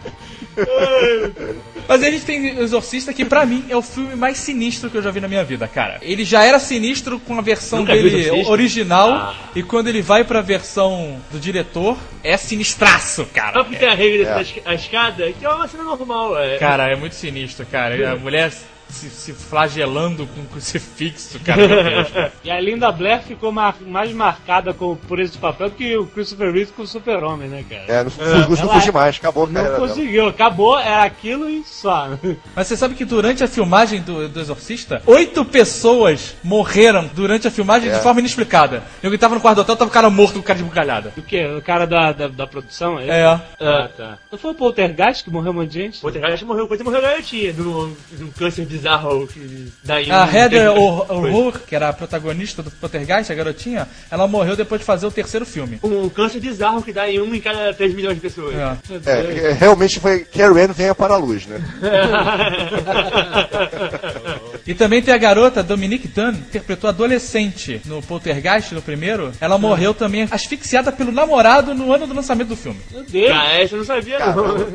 [1.88, 4.98] Mas a gente tem o Exorcista, que pra mim é o filme mais sinistro que
[4.98, 5.98] eu já vi na minha vida, cara.
[6.02, 9.36] Ele já era sinistro com a versão Nunca dele original, Ah.
[9.56, 13.54] e quando ele vai pra versão do diretor, é sinistraço, cara.
[13.54, 14.62] Só porque tem a regra É.
[14.64, 16.58] da escada, que é uma cena normal, é.
[16.58, 17.96] Cara, é muito sinistro, cara.
[17.96, 18.52] E A mulher
[18.90, 22.32] se, se flagelando com um crucifixo, cara.
[22.44, 26.06] E a Linda Blair ficou mar- mais marcada com, por esse papel do que o
[26.06, 27.84] Christopher Reeve com o Super-Homem, né, cara?
[27.88, 29.88] É, não, fugiu, não ela- fugiu mais, acabou Não carreira dela.
[29.88, 32.10] conseguiu, acabou, era aquilo e só.
[32.56, 37.52] Mas você sabe que durante a filmagem do, do Exorcista, oito pessoas morreram durante a
[37.52, 37.96] filmagem É.
[37.96, 38.84] de forma inexplicada.
[39.04, 40.64] Eu que tava no quarto do hotel, tava o cara morto com o cara de
[40.66, 41.12] bugalhada.
[41.18, 41.46] O que?
[41.46, 43.00] O cara da, da, da produção?
[43.00, 43.08] É.
[43.08, 43.24] É.
[43.60, 44.18] Ah, tá.
[44.32, 45.98] Não foi o Poltergeist que morreu um monte de gente?
[45.98, 50.10] O Poltergeist morreu, quase morreu a garotinha, num, num câncer bizarro que daí.
[50.12, 50.72] A Heather.
[50.78, 55.12] O'Rourke, que era a protagonista do Poltergeist, a garotinha, ela morreu depois de fazer o
[55.12, 55.80] terceiro filme.
[55.84, 58.56] Um câncer bizarro que dá em um em cada 3 milhões de pessoas.
[58.56, 58.78] É.
[59.06, 61.60] É, é, realmente foi Carrie Ann venha para a luz, né?
[64.68, 69.32] E também tem a garota Dominique Dunn, que interpretou adolescente no Poltergeist, no primeiro.
[69.40, 72.80] Ela morreu também asfixiada pelo namorado no ano do lançamento do filme.
[72.92, 73.32] Meu Deus!
[73.32, 74.68] Ah, essa eu não sabia, não.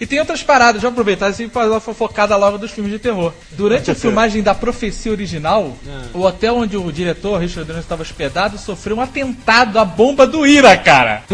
[0.00, 3.32] E tem outras paradas, já aproveitar assim fazer uma fofocada logo dos filmes de terror.
[3.52, 5.76] Durante a filmagem da Profecia original,
[6.12, 10.46] o hotel onde o diretor Richard Donner estava hospedado sofreu um atentado à bomba do
[10.46, 11.22] Ira, cara.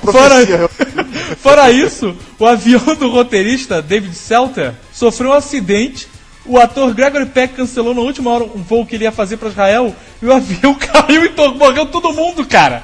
[0.00, 0.68] Profecia.
[1.40, 6.06] Fora isso, o avião do roteirista, David Selter, sofreu um acidente
[6.46, 9.48] O ator Gregory Peck cancelou na última hora um voo que ele ia fazer pra
[9.50, 12.82] Israel e o avião caiu e morreu todo mundo, cara.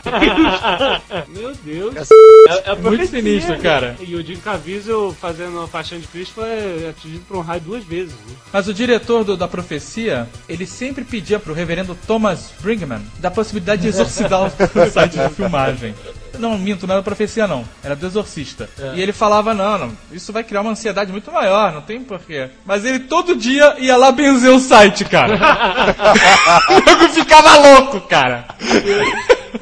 [1.29, 1.95] Meu Deus.
[1.97, 3.59] É, é a Muito sinistro, né?
[3.59, 3.97] cara.
[4.01, 7.83] E o Jim Caviezel fazendo a Paixão de Cristo foi atingido por um raio duas
[7.85, 8.13] vezes.
[8.13, 8.35] né?
[8.53, 13.83] Mas o diretor do- da profecia, ele sempre pedia pro reverendo Thomas Brinkman da possibilidade
[13.83, 14.51] de exorcidar o o
[14.91, 15.95] site de filmagem.
[16.39, 18.69] Não, minto, não era profecia não, era do exorcista.
[18.95, 22.51] E ele falava, não, não, isso vai criar uma ansiedade muito maior, não tem porquê.
[22.65, 25.35] Mas ele todo dia ia lá benzer o site, cara.
[26.71, 28.47] o nego ficava louco, cara.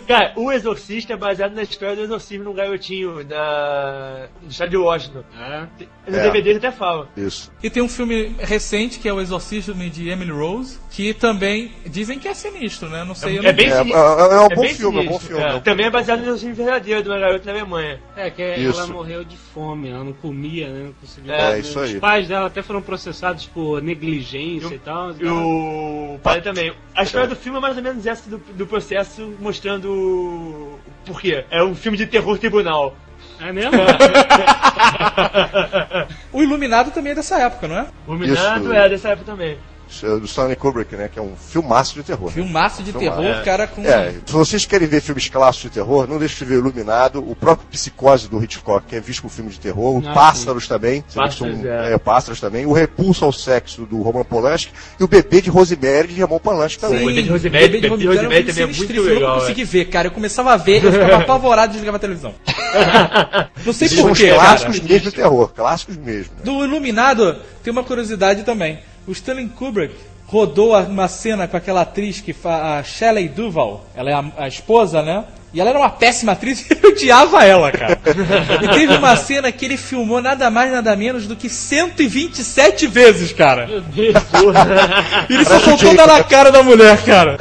[0.06, 4.26] Cara, o Exorcista é baseado na história do exorcismo de um garotinho da...
[4.42, 5.24] do estado de Washington.
[5.38, 5.66] É.
[6.06, 6.22] No É.
[6.22, 7.08] DVD ele até fala.
[7.16, 7.50] Isso.
[7.62, 12.18] E tem um filme recente que é o Exorcismo de Emily Rose, que também dizem
[12.18, 13.04] que é sinistro, né?
[13.04, 14.00] Não sei, eu É não bem É, é, sinistro.
[14.02, 15.42] é um bom bem filme, é um bom sinistro, filme.
[15.42, 15.48] é.
[15.48, 18.00] é um- Também é baseado no exorcismo verdadeiro de uma garota na Alemanha.
[18.16, 18.78] É, que Isso.
[18.80, 20.84] ela morreu de fome, ela não comia, né?
[20.84, 21.32] Não conseguia.
[21.34, 21.98] É, isso Os aí.
[22.00, 25.12] pais dela até foram processados por negligência e, tal.
[25.18, 26.72] E o padre também.
[26.94, 31.44] A história do filme é mais ou menos essa do, do processo, mostrando o porquê.
[31.50, 32.94] É um filme de terror tribunal.
[33.40, 33.72] É mesmo?
[36.32, 37.86] O Iluminado também é dessa época, não é?
[38.06, 38.72] O Minado Isso.
[38.72, 39.56] é dessa época também.
[40.02, 41.08] É do Stanley Kubrick, né?
[41.12, 42.30] Que é um filmaço de terror.
[42.30, 43.20] Filmaço de Filmaço.
[43.22, 43.42] terror, É.
[43.44, 43.82] cara com.
[43.84, 47.34] É, se vocês querem ver filmes clássicos de terror, não deixe de ver Iluminado, o
[47.36, 51.00] próprio Psicose do Hitchcock, que é visto como filme de terror, o Ah, Pássaros também,
[51.00, 51.92] vê que Pássaros, são- é.
[51.94, 56.08] é, Pássaros também, o Repulso ao Sexo do Roman Polanski e o Bebê de Rosemary
[56.08, 57.00] de Roman Polanski também.
[57.00, 57.06] Sim.
[57.06, 59.14] Bebê de Rosemary- Bebê de Bebê de Rosemary Rosemary um também é muito sinistríssimo, Eu
[59.14, 60.08] legal, não consegui ver, cara.
[60.08, 62.34] Eu começava a ver, eu ficava apavorado e desligava a televisão.
[63.64, 64.40] Não sei porquê, cara.
[64.40, 66.32] clássicos mesmo de terror, clássicos mesmo.
[66.36, 66.40] né?
[66.44, 68.78] Do Iluminado, tem uma curiosidade também.
[69.06, 69.94] O Stanley Kubrick
[70.26, 73.84] rodou uma cena com aquela atriz que a Shelley Duvall.
[73.94, 75.24] Ela é a, a esposa, né?
[75.54, 77.96] E ela era uma péssima atriz e ele odiava ela, cara.
[78.60, 83.32] E teve uma cena que ele filmou nada mais, nada menos do que 127 vezes,
[83.32, 83.66] cara.
[83.68, 84.14] Meu Deus.
[85.30, 87.36] E ele só soltou dar na cara da mulher, cara.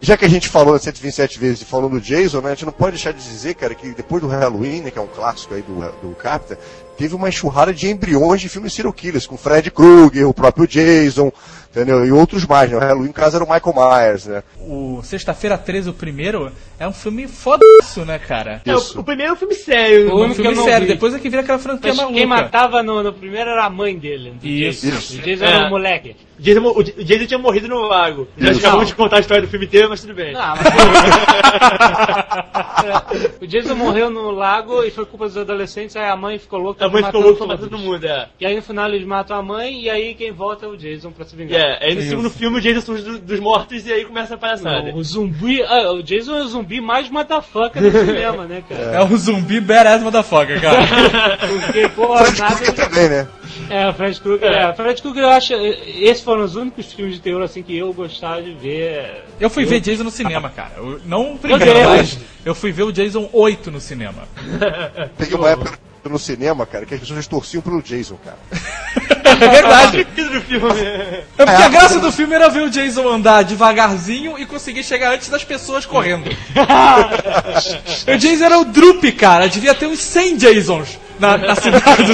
[0.00, 2.72] Já que a gente falou 127 vezes e falou do Jason, né, a gente não
[2.72, 5.62] pode deixar de dizer, cara, que depois do Halloween, né, que é um clássico aí
[5.62, 6.58] do, do Carpenter,
[6.96, 11.32] teve uma enxurrada de embriões de filmes serial killers, com Fred Krueger, o próprio Jason,
[11.74, 12.04] entendeu?
[12.06, 12.76] E outros mais, né?
[12.76, 14.42] O Halloween, no caso, era o Michael Myers, né?
[14.60, 18.62] O Sexta-feira 13, o primeiro, é um filme fodaço, né, cara?
[18.64, 19.00] É, o, Isso.
[19.00, 20.12] o primeiro é um filme sério.
[20.12, 20.92] O Um único que filme sério, vi.
[20.94, 22.14] depois é que vira aquela franquia Mas maluca.
[22.16, 24.34] quem matava no, no primeiro era a mãe dele.
[24.42, 24.86] Isso.
[24.86, 24.98] Jason.
[24.98, 25.18] Isso.
[25.18, 25.50] O Jason É.
[25.52, 26.16] era um moleque.
[26.38, 28.28] O Jason, o Jason tinha morrido no lago.
[28.36, 30.32] Já acabamos de contar a história do filme inteiro, mas tudo bem.
[30.32, 30.58] Não, mas...
[33.40, 36.84] o Jason morreu no lago e foi culpa dos adolescentes, aí a mãe ficou louca.
[36.84, 38.28] a mãe ficou louca todo mundo, é.
[38.40, 41.10] E aí no final eles matam a mãe e aí quem volta é o Jason
[41.12, 41.60] pra se vingar.
[41.62, 42.10] É, aí no Isso.
[42.10, 44.90] segundo filme o Jason surge do- dos mortos e aí começa a palhaçada.
[44.90, 45.62] Não, o zumbi.
[45.62, 48.82] ah, o Jason é o zumbi mais motherfucker do cinema, né, cara?
[48.82, 50.78] É o zumbi badass motherfucker, cara.
[51.38, 52.54] Porque, porra, Fred nada.
[52.56, 53.28] Krueger também, né?
[53.70, 54.52] É, o Fred Krueger.
[54.52, 54.68] É.
[54.70, 55.52] o Fred Krueger, eu acho.
[55.54, 59.24] Esses foram os únicos filmes de terror assim que eu gostava de ver.
[59.38, 60.72] Eu fui ver Jason no cinema, cara.
[60.76, 64.24] Eu- não o primeiro, Eu mas eu fui ver o Jason 8 no cinema.
[65.16, 68.38] Teve uma época no cinema, cara, que as pessoas torciam pelo Jason, cara.
[69.40, 70.06] É verdade.
[71.38, 75.14] É porque a graça do filme era ver o Jason andar devagarzinho e conseguir chegar
[75.14, 76.28] antes das pessoas correndo.
[78.06, 79.48] o Jason era o Droop, cara.
[79.48, 82.12] Devia ter uns 100 Jasons na, na cidade.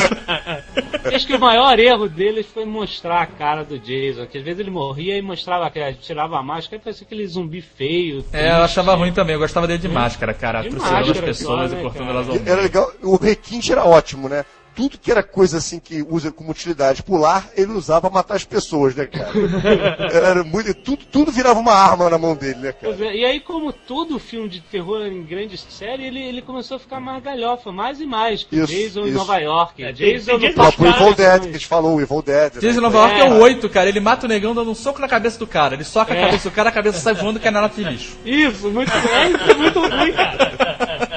[1.15, 4.27] Acho que o maior erro deles foi mostrar a cara do Jason.
[4.27, 7.63] Que às vezes ele morria e mostrava, que tirava a máscara e parecia aquele zumbi
[7.63, 8.25] feio.
[8.33, 9.35] É, eu achava ruim também.
[9.35, 10.63] Eu gostava dele de máscara, cara.
[10.63, 12.19] De Trucidando as pessoas só, e né, cortando cara?
[12.19, 14.45] elas ao Era legal, o requinte era ótimo, né?
[14.79, 18.45] Tudo que era coisa assim que usa como utilidade pular, ele usava pra matar as
[18.45, 19.33] pessoas, né, cara?
[20.15, 22.95] Era muito, tudo, tudo virava uma arma na mão dele, né, cara?
[23.07, 26.79] É, E aí, como todo filme de terror em grande série, ele, ele começou a
[26.79, 28.47] ficar mais galhofa, mais e mais.
[28.53, 29.19] Isso, Jason em isso.
[29.19, 29.83] Nova York.
[29.83, 31.67] É, tem- Jason tem no Jason O Parque próprio das Evil Dead, que a gente
[31.67, 32.55] falou, o Evil Dead.
[32.55, 32.61] né?
[32.61, 33.31] Jason em Nova York é É.
[33.33, 33.89] o 8, cara.
[33.89, 35.75] Ele mata o negão dando um soco na cabeça do cara.
[35.75, 36.21] Ele soca a É.
[36.27, 38.17] cabeça do cara, a cabeça sai voando canela de lixo.
[38.25, 40.99] Isso, muito, é, isso é muito ruim, cara.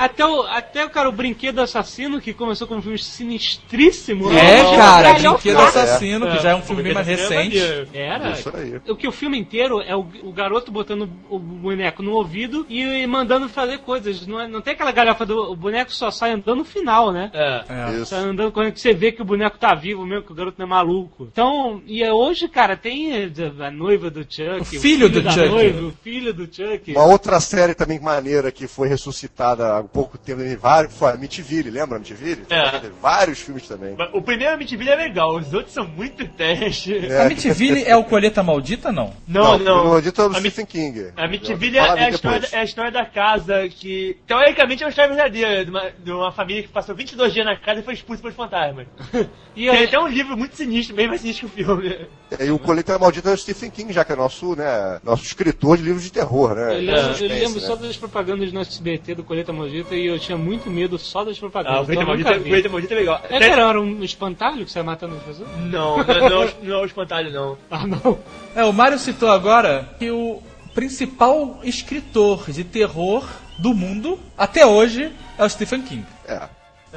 [0.00, 4.30] Até o, até o cara, o brinquedo assassino, que começou como um filme sinistríssimo.
[4.30, 4.76] É, né?
[4.76, 5.12] cara.
[5.12, 7.58] Brinquedo Assassino, que já é um O filme bem mais é recente.
[7.92, 8.30] Era.
[8.30, 8.80] Isso aí.
[8.88, 12.80] O que o filme inteiro é o, o garoto botando o boneco no ouvido e,
[12.82, 14.26] e mandando fazer coisas.
[14.26, 17.30] Não, é- não tem aquela galhofa do o boneco só sai andando no final, né?
[17.34, 17.64] É.
[17.68, 17.92] É.
[17.96, 18.06] Isso.
[18.06, 20.64] Sai andando quando você vê que o boneco tá vivo mesmo, que o garoto não
[20.64, 21.28] é maluco.
[21.30, 23.30] Então, e é hoje, cara, tem
[23.60, 25.48] a noiva do Chuck, O filho do da Chuck.
[25.48, 26.92] noiva, o filho do Chuck.
[26.92, 30.94] Uma outra série também maneira que foi ressuscitada pouco que teve vários.
[30.94, 32.44] Foi a Amityville, lembra a Amityville?
[32.50, 32.70] É.
[32.78, 33.94] Teve vários filmes também.
[33.96, 36.88] Mas O primeiro Amityville é legal, os outros são muito trash.
[36.88, 39.12] É, A Amityville é o Colheita Maldita, não?
[39.26, 39.84] Não, não.
[39.84, 41.12] O maldito é do A Mi- Stephen King.
[41.16, 44.90] A Amityville Fala é a, história, é a história da casa que, teoricamente, é uma
[44.90, 47.94] história verdadeira de uma, de uma família que passou 22 dias na casa e foi
[47.94, 48.86] expulsa pelos fantasmas.
[49.56, 52.06] E Tem até um livro muito sinistro, bem mais sinistro que o filme.
[52.38, 55.76] E o Colheita Maldita é o Stephen King, já que é nosso, né, nosso escritor
[55.76, 56.76] de livros de terror, né?
[56.76, 57.66] eu lembro, eu lembro né?
[57.66, 61.38] só das propagandas no SBT do Colheita Maldita e eu tinha muito medo só das
[61.38, 61.78] propagandas.
[61.78, 62.38] Ah, o Colheita Maldita.
[62.38, 63.20] Colheita Maldita é legal.
[63.24, 65.48] É que era, era um espantalho que você ia matando as pessoas?
[65.70, 67.58] Não, não, não, não é o espantalho, não.
[67.70, 68.18] Ah, não.
[68.54, 70.42] É, o Mário citou agora que o
[70.74, 73.24] principal escritor de terror
[73.58, 76.04] do mundo, até hoje, é o Stephen King.
[76.26, 76.42] É.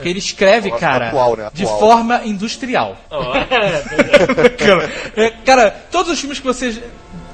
[0.02, 1.52] Que ele escreve, Atual, cara, atual, né?
[1.54, 1.80] de Atual.
[1.80, 2.98] forma industrial.
[4.58, 6.82] Cara, é, cara, todos os filmes que vocês.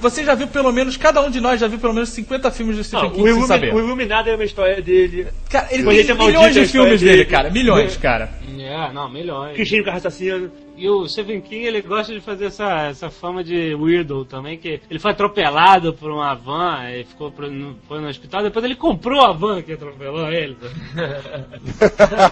[0.02, 2.78] Você já viu pelo menos, cada um de nós já viu pelo menos 50 filmes
[2.78, 3.74] do Stephen não, King o, sem Ilumi- saber.
[3.74, 5.28] o Iluminado é uma história dele.
[5.50, 7.26] Cara, ele tem milhões é a de filmes história dele, dele.
[7.26, 7.50] cara.
[7.50, 8.30] Milhões, cara.
[8.58, 9.54] É, não, melhor.
[9.54, 10.52] Cristine com assassino.
[10.80, 14.82] E o Stephen King, ele gosta de fazer essa, essa fama de weirdo também, que
[14.90, 18.76] ele foi atropelado por uma van e ficou pro- no, foi no hospital, depois ele
[18.76, 20.58] comprou a van que atropelou ele.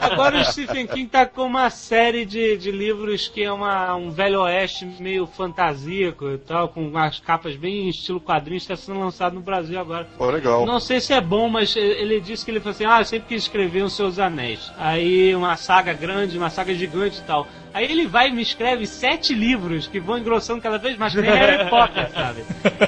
[0.00, 4.10] Agora o Stephen King tá com uma série de, de livros que é uma, um
[4.10, 9.34] velho oeste meio fantasíaco e tal, com umas capas bem estilo quadrinhos, está sendo lançado
[9.34, 10.06] no Brasil agora.
[10.16, 10.64] Pô, legal.
[10.66, 13.28] Não sei se é bom, mas ele disse que ele falou assim: ah, eu sempre
[13.28, 14.70] quis escrever os seus anéis.
[14.78, 17.37] Aí uma saga grande, uma saga gigante e tal.
[17.74, 21.20] Aí ele vai e me escreve sete livros que vão engrossando cada vez mais, que
[21.20, 22.42] nem Harry Potter, sabe?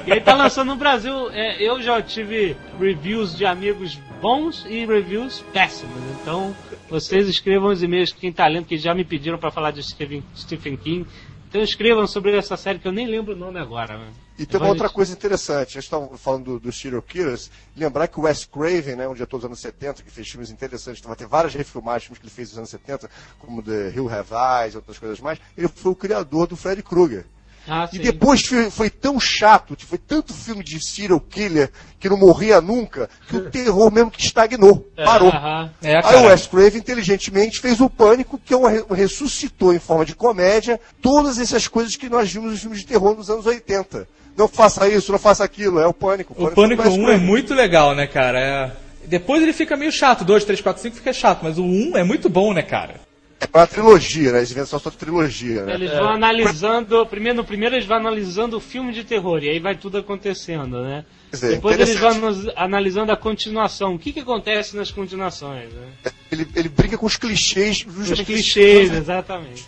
[0.06, 1.30] E aí tá lançando no Brasil.
[1.30, 5.96] é, eu já tive reviews de amigos bons e reviews péssimos.
[6.20, 6.54] Então,
[6.88, 10.22] vocês escrevam os e-mails, quem tá lendo, que já me pediram pra falar de Stephen,
[10.36, 11.06] Stephen King.
[11.50, 13.98] Então escrevam sobre essa série que eu nem lembro o nome agora.
[13.98, 14.08] né?
[14.38, 18.06] E tem uma outra coisa interessante, a gente estava falando do- dos serial killers, lembrar
[18.06, 21.16] que o Wes Craven, né, um diretor dos anos 70, que fez filmes interessantes, vai
[21.16, 24.30] ter várias refilmagens, filmes que ele fez nos anos 70, como The Hill Have
[24.62, 27.26] Eyes e outras coisas mais, ele foi o criador do Freddy Krueger.
[27.68, 28.02] Ah, E sim.
[28.02, 33.08] depois foi, foi tão chato, foi tanto filme de serial killer que não morria nunca,
[33.28, 35.28] que o terror mesmo que estagnou, parou.
[35.28, 35.70] Aham.
[35.82, 40.04] É, Aí o Wes Craven inteligentemente fez o Pânico, que é re- ressuscitou em forma
[40.04, 44.08] de comédia todas essas coisas que nós vimos nos filmes de terror nos anos 80.
[44.36, 46.34] Não faça isso, não faça aquilo, é o Pânico.
[46.38, 48.40] O Pânico Wes 1 é muito legal, né, cara?
[48.40, 48.72] É-
[49.06, 50.24] Depois ele fica meio chato.
[50.24, 52.94] 2, 3, 4, 5 fica chato, mas o 1 é muito bom, né, cara?
[53.40, 54.38] É uma trilogia, né?
[54.38, 55.74] Eles inventam só trilogia, né?
[55.74, 59.58] Eles vão analisando, primeiro, no primeiro eles vão analisando o filme de terror, e aí
[59.58, 61.06] vai tudo acontecendo, né?
[61.32, 62.10] Dizer, Depois eles vão
[62.54, 63.94] analisando a continuação.
[63.94, 66.12] O que, que acontece nas continuações, né?
[66.30, 68.24] Ele, ele brinca com os clichês Os justamente.
[68.24, 69.66] clichês, exatamente.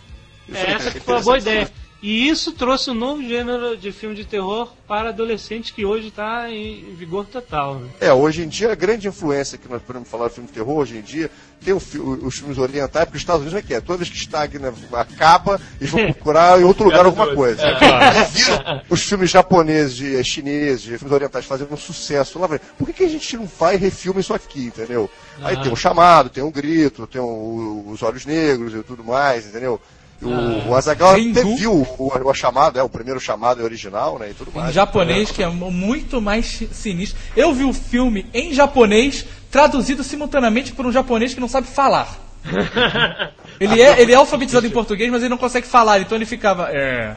[0.53, 1.71] É, é essa que foi a boa ideia.
[2.03, 6.51] E isso trouxe um novo gênero de filme de terror para adolescentes que hoje está
[6.51, 7.75] em vigor total.
[7.75, 7.89] Né?
[8.01, 10.75] É, hoje em dia a grande influência que nós podemos falar de filme de terror
[10.75, 11.31] hoje em dia
[11.63, 14.17] tem o os filmes orientais, porque os Estados Unidos é que é, toda vez que
[14.17, 17.65] estagna, acaba, eles vão procurar em outro lugar alguma coisa.
[17.65, 22.37] Aí viram os filmes japoneses, de, eh, chineses, de filmes orientais fazendo um sucesso.
[22.37, 25.09] Lá, por que, que a gente não vai e refilma isso aqui, entendeu?
[25.41, 29.45] Aí tem um chamado, tem um grito, tem um- os olhos negros e tudo mais,
[29.47, 29.79] entendeu?
[30.23, 34.29] O, o Azaghal até viu o, o chamado, é o primeiro chamado é original, né?
[34.31, 34.69] E tudo mais.
[34.69, 37.17] Em japonês, que é mu- muito mais sinistro.
[37.35, 42.17] Eu vi o filme em japonês, traduzido simultaneamente por um japonês que não sabe falar.
[43.59, 46.69] Ele é, ele é alfabetizado em português, mas ele não consegue falar, então ele ficava.
[46.71, 47.15] É.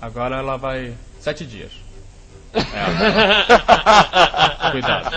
[0.00, 0.94] Agora ela vai.
[1.20, 1.70] Sete dias.
[2.54, 2.60] É.
[4.70, 5.10] Cuidado.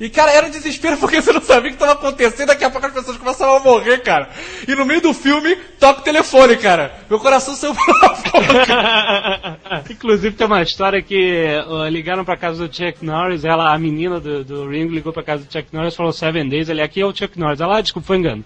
[0.00, 2.48] E, cara, era um desespero porque você não sabia o que estava acontecendo.
[2.48, 4.28] Daqui a pouco as pessoas começavam a morrer, cara.
[4.66, 6.92] E no meio do filme, toca o telefone, cara.
[7.10, 9.58] Meu coração saiu pela boca.
[9.90, 14.20] Inclusive tem uma história que uh, ligaram pra casa do Chuck Norris, ela, a menina
[14.20, 17.06] do, do Ringo ligou pra casa do Chuck Norris falou Seven Days, ele aqui é
[17.06, 17.60] o Chuck Norris.
[17.60, 18.44] Ela, ah, desculpa, foi engano.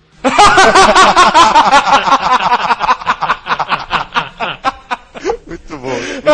[5.46, 5.78] Muito bom.
[5.78, 6.32] Muito bom.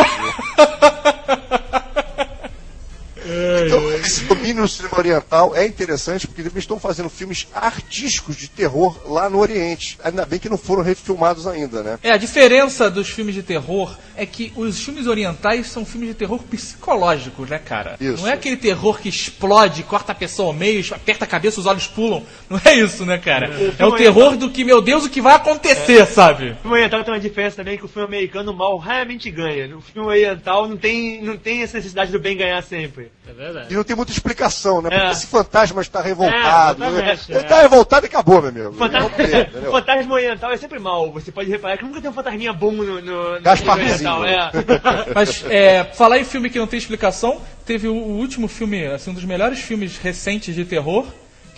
[3.67, 8.49] Então, esse domínio do cinema oriental é interessante porque eles estão fazendo filmes artísticos de
[8.49, 9.99] terror lá no Oriente.
[10.03, 11.99] Ainda bem que não foram refilmados ainda, né?
[12.03, 16.15] É, a diferença dos filmes de terror é que os filmes orientais são filmes de
[16.15, 17.97] terror psicológicos, né, cara?
[18.01, 18.23] Isso.
[18.23, 21.67] Não é aquele terror que explode, corta a pessoa ao meio, aperta a cabeça, os
[21.67, 22.25] olhos pulam.
[22.49, 23.51] Não é isso, né, cara?
[23.79, 26.53] É o terror do que, meu Deus, o que vai acontecer, sabe?
[26.53, 29.69] O filme oriental tem uma diferença também que o filme americano mal raramente ganha.
[29.69, 33.11] No filme oriental não tem, não tem essa necessidade do bem ganhar sempre.
[33.29, 33.67] É verdade.
[33.71, 34.89] E não tem muita explicação né?
[34.91, 35.11] Porque É.
[35.11, 36.85] esse fantasma está revoltado.
[36.85, 37.13] É, ele é.
[37.13, 38.73] está revoltado e acabou, meu amigo.
[38.73, 39.11] Fantasma,
[39.71, 41.13] fantasma oriental é sempre mal.
[41.13, 44.13] Você pode reparar que nunca tem um fantasminha bom no, no, no Gasparzinho.
[44.13, 44.25] oriental.
[44.25, 44.51] É.
[45.15, 49.11] Mas, é, falar em filme que não tem explicação, teve o, o último filme, assim,
[49.11, 51.07] um dos melhores filmes recentes de terror,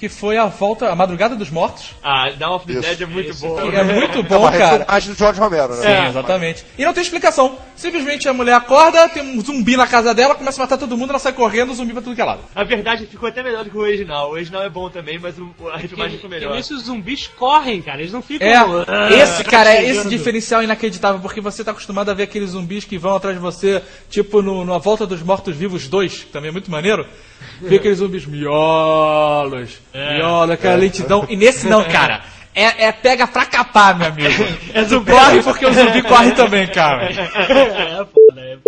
[0.01, 1.91] que foi A Volta, A Madrugada dos Mortos.
[2.03, 2.81] Ah, Dawn of the Isso.
[2.81, 3.55] Dead é muito bom.
[3.71, 4.79] que é muito É bom, uma cara.
[4.79, 5.83] refilmagem do George Romero, né?
[6.05, 6.65] Sim, exatamente.
[6.79, 7.59] E não tem explicação.
[7.77, 11.11] Simplesmente a mulher acorda, tem um zumbi na casa dela, começa a matar todo mundo,
[11.11, 12.41] ela sai correndo, o zumbi pra tudo que é lado.
[12.55, 14.31] A verdade ficou até melhor do que o original.
[14.31, 16.57] O original é bom também, mas o, a refilmagem ficou melhor.
[16.57, 18.01] Porque os zumbis correm, cara.
[18.01, 18.49] Eles não ficam.
[18.49, 22.51] É, ah, esse, cara, é esse diferencial inacreditável, porque você tá acostumado a ver aqueles
[22.53, 26.25] zumbis que vão atrás de você, tipo no, no A Volta dos Mortos Vivos 2,
[26.25, 27.07] que também é muito maneiro.
[27.61, 31.27] Ver aqueles zumbis miolos, miolos, aquela lentidão.
[31.29, 32.23] E nesse não, cara.
[32.55, 34.45] É, é pega pra capar, meu amigo.
[34.75, 35.13] É zumbi.
[35.13, 37.05] Corre porque o zumbi corre também, cara.
[37.11, 38.59] é foda, é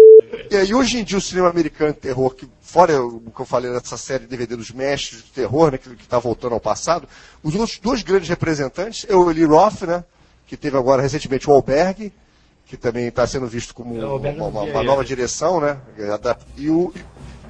[0.51, 3.45] E aí, hoje em dia, o cinema americano de terror, que fora o que eu
[3.47, 7.09] falei dessa série DVD dos mestres de terror, né, que, está voltando ao passado,
[7.43, 10.05] os outros dois grandes representantes é o Eli Roth, né,
[10.47, 12.12] que teve agora recentemente o Albergue,
[12.66, 15.77] que também está sendo visto como É, uma, não uma- uma nova direção, né,
[16.57, 16.93] e o,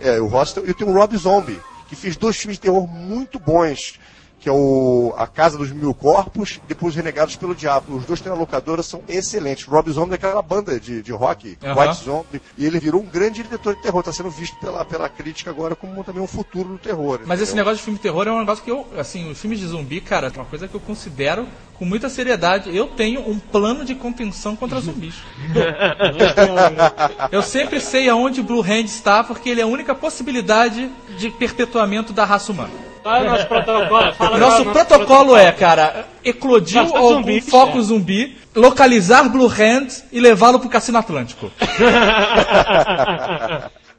[0.02, 3.38] é, o Hostel, e tem o Rob Zombie, que fez dois filmes de terror muito
[3.38, 3.98] bons,
[4.42, 7.96] que é o A Casa dos Mil Corpos e depois Renegados pelo Diabo.
[7.96, 9.68] Os dois têm na locadora, são excelentes.
[9.68, 11.56] O Rob Zombie é aquela banda de, de rock.
[11.62, 14.00] White Zombie, e ele virou um grande diretor de terror.
[14.00, 17.20] Está sendo visto pela, pela crítica agora como também um futuro do terror.
[17.24, 17.66] Mas esse entendeu?
[17.66, 20.00] negócio de filme de terror é um negócio que eu, assim, os filmes de zumbi,
[20.00, 21.46] cara, é uma coisa que eu considero
[21.78, 22.76] com muita seriedade.
[22.76, 25.14] Eu tenho um plano de contenção contra zumbis.
[27.30, 32.12] eu sempre sei aonde Blue Hand está, porque ele é a única possibilidade de perpetuamento
[32.12, 32.91] da raça humana.
[33.02, 34.12] Qual é o nosso protocolo?
[34.14, 37.82] Fala O nosso agora o protocolo é, cara, eclodir Basta algum foco é.
[37.82, 41.50] zumbi, localizar Blue Hand e levá-lo pro Cassino Atlântico.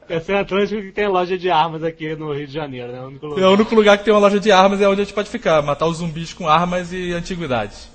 [0.06, 3.00] É Atlântico que tem loja de armas aqui no Rio de Janeiro, né?
[3.00, 3.48] O único É lugar.
[3.48, 5.62] o único lugar que tem uma loja de armas é onde a gente pode ficar,
[5.62, 7.88] matar os zumbis com armas e antiguidades.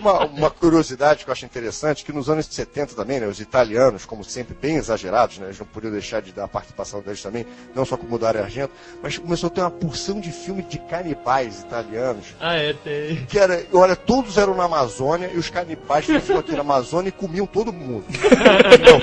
[0.00, 4.04] Uma, uma curiosidade que eu acho interessante, que nos anos 70 também, né, os italianos,
[4.04, 7.44] como sempre, bem exagerados, né, eles não podiam deixar de dar a participação deles também,
[7.74, 11.60] não só como Dario Argento, mas começou a ter uma porção de filme de canibais
[11.60, 13.24] italianos, Ah, é, tem.
[13.26, 17.12] que era, olha, todos eram na Amazônia e os canibais viviam aqui na Amazônia e
[17.12, 18.04] comiam todo mundo.
[18.08, 18.98] Entendeu?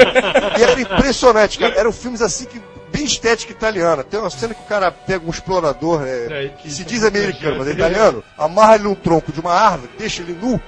[0.58, 1.76] E era impressionante, cara.
[1.76, 2.62] Eram filmes assim que
[2.92, 4.04] bem estética italiana.
[4.04, 7.58] Tem uma cena que o cara pega um explorador é, É, que se diz americano,
[7.60, 10.60] mas é italiano, amarra ele num tronco de uma árvore, deixa ele nu,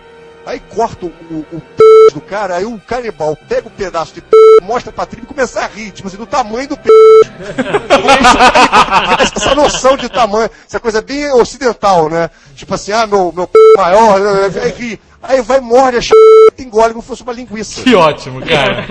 [0.46, 4.22] aí corta o, o, o p do cara, aí o canibal pega o pedaço de
[4.22, 6.90] p, mostra pra tribo e começa a rir, tipo assim, do tamanho do p.
[9.36, 12.30] essa noção de tamanho, essa coisa bem ocidental, né?
[12.56, 14.20] Tipo assim, ah, meu, meu p maior,
[14.62, 15.00] aí ri.
[15.22, 16.12] Aí vai, morde a ch...
[16.58, 17.82] engole como se fosse uma linguiça.
[17.84, 18.86] Que ótimo, cara.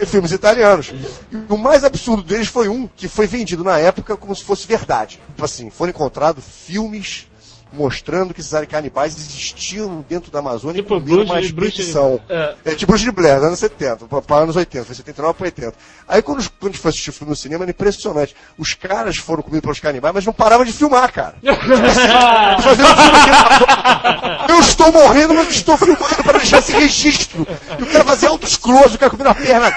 [0.00, 0.92] É, filmes italianos.
[1.32, 4.66] E o mais absurdo deles foi um que foi vendido na época como se fosse
[4.66, 5.20] verdade.
[5.28, 7.26] Tipo assim, foram encontrados filmes
[7.72, 12.20] mostrando que esses canibais existiam dentro da Amazônia Tipo e comiam uma expedição.
[12.28, 12.54] é.
[12.64, 15.74] É, tipo Bruxa de Blair, anos 70, para anos 80, foi 79 para 80.
[16.08, 18.34] Aí quando, quando a gente foi assistir o filme no cinema, era impressionante.
[18.56, 21.34] Os caras foram comidos pelos canibais, mas não paravam de filmar, cara.
[21.42, 24.52] Um filme aqui.
[24.52, 27.46] Eu estou morrendo, mas estou filmando para deixar esse registro.
[27.78, 29.70] E o cara fazia altos close, o cara comendo a perna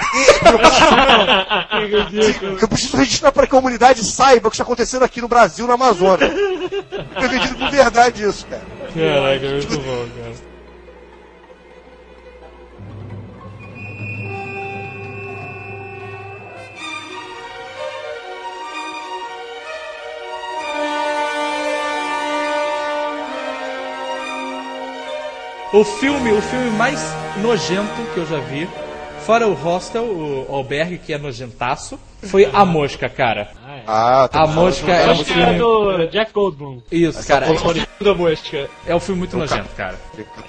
[2.10, 2.58] dele.
[2.60, 5.66] Eu preciso registrar para que a comunidade saiba o que está acontecendo aqui no Brasil,
[5.66, 6.32] na Amazônia.
[7.12, 8.62] Foi vendido com verdade isso, cara.
[8.94, 10.50] Caraca, muito bom, cara.
[25.72, 27.00] O filme, o filme mais
[27.40, 28.68] nojento que eu já vi,
[29.20, 33.50] fora o Hostel, o Albergue, que é nojentaço, foi A Mosca, cara.
[33.86, 35.58] Ah, A Mosca é um Acho que é filme...
[35.58, 36.82] do Jeff Goldblum.
[36.90, 37.46] Isso, cara.
[37.46, 38.68] Da mosca.
[38.86, 39.98] É um filme muito nojento, cara.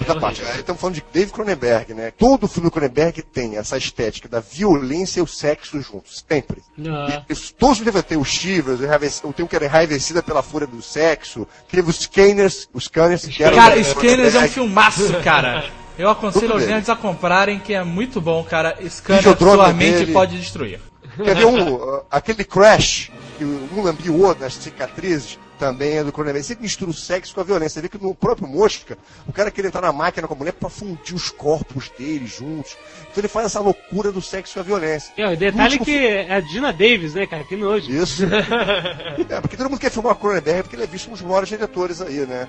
[0.06, 0.42] Da parte.
[0.42, 2.12] Aí Estamos falando de Dave Cronenberg, né?
[2.18, 6.62] Todo filme do Cronenberg tem essa estética da violência e o sexo juntos, sempre.
[6.88, 7.24] Ah.
[7.30, 8.80] E, todos os livros tem os chivas,
[9.24, 13.26] o tem um que era enraivecida pela fúria do sexo, teve os Scanners, os Scanners
[13.26, 13.56] que eram...
[13.56, 15.66] Cara, Scanners é um filmaço, cara.
[15.98, 16.74] Eu aconselho aos bem.
[16.74, 18.78] nerds a comprarem, que é muito bom, cara.
[18.88, 20.14] Scanner sua mente dele.
[20.14, 20.80] pode destruir.
[21.16, 26.44] Quer ver um, aquele Crash, que um outro nas cicatrizes, também é do Cronenberg.
[26.44, 27.76] Você mistura o sexo com a violência.
[27.76, 28.98] Você vê que no próprio Mosca,
[29.28, 32.76] o cara queria entrar na máquina com a mulher pra fundir os corpos deles juntos.
[33.02, 35.14] Então ele faz essa loucura do sexo com a violência.
[35.16, 37.44] É, o detalhe último que é a Dina Davis, né, cara?
[37.44, 37.92] Que nojo.
[37.92, 38.24] Isso.
[39.30, 41.48] é, porque todo mundo quer filmar o Cronenberg porque ele é visto um dos maiores
[41.48, 42.48] diretores aí, né?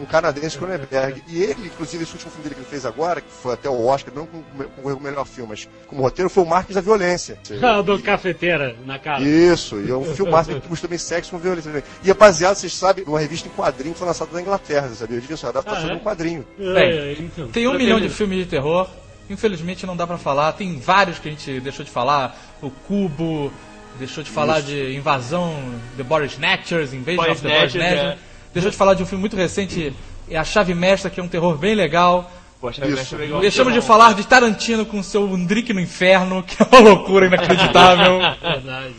[0.00, 1.20] Um canadense Cronenberg.
[1.26, 3.84] E ele, inclusive, esse último filme dele que ele fez agora, que foi até o
[3.86, 4.40] Oscar, não com
[4.82, 7.38] com o melhor filme, mas como roteiro, foi o Marques da Violência.
[7.84, 9.22] Do cafeteira na cara.
[9.22, 11.82] Isso, e é um filmaço que também sexo com violência.
[12.04, 14.94] E é baseado, vocês sabem, numa revista em quadrinho que foi lançada na Inglaterra, você
[14.96, 15.44] sabia disso?
[15.44, 15.94] É uma adaptação Ah, é?
[15.94, 16.46] de um quadrinho.
[16.58, 17.48] É, então.
[17.48, 18.88] Tem um milhão de filmes de terror.
[19.30, 20.52] Infelizmente não dá pra falar.
[20.52, 22.36] Tem vários que a gente deixou de falar.
[22.60, 23.52] O Cubo,
[23.98, 25.54] deixou de falar de Invasão,
[25.96, 28.18] The Body Snatchers, Invasion Body of the Body Snatchers, Snatchers.
[28.52, 29.92] Deixou de falar de um filme muito recente,
[30.28, 32.30] é A Chave Mestra, que é um terror bem legal.
[32.62, 33.16] Poxa, Isso.
[33.40, 38.20] Deixamos de falar de Tarantino com seu Undrick no Inferno, que é uma loucura inacreditável.
[38.40, 38.94] Verdade.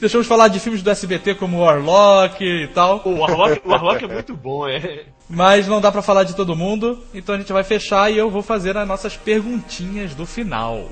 [0.00, 3.02] Deixamos de falar de filmes do SBT como Warlock e tal.
[3.04, 5.06] O Warlock, o Warlock é muito bom, é.
[5.28, 8.30] Mas não dá pra falar de todo mundo, então a gente vai fechar e eu
[8.30, 10.88] vou fazer as nossas perguntinhas do final.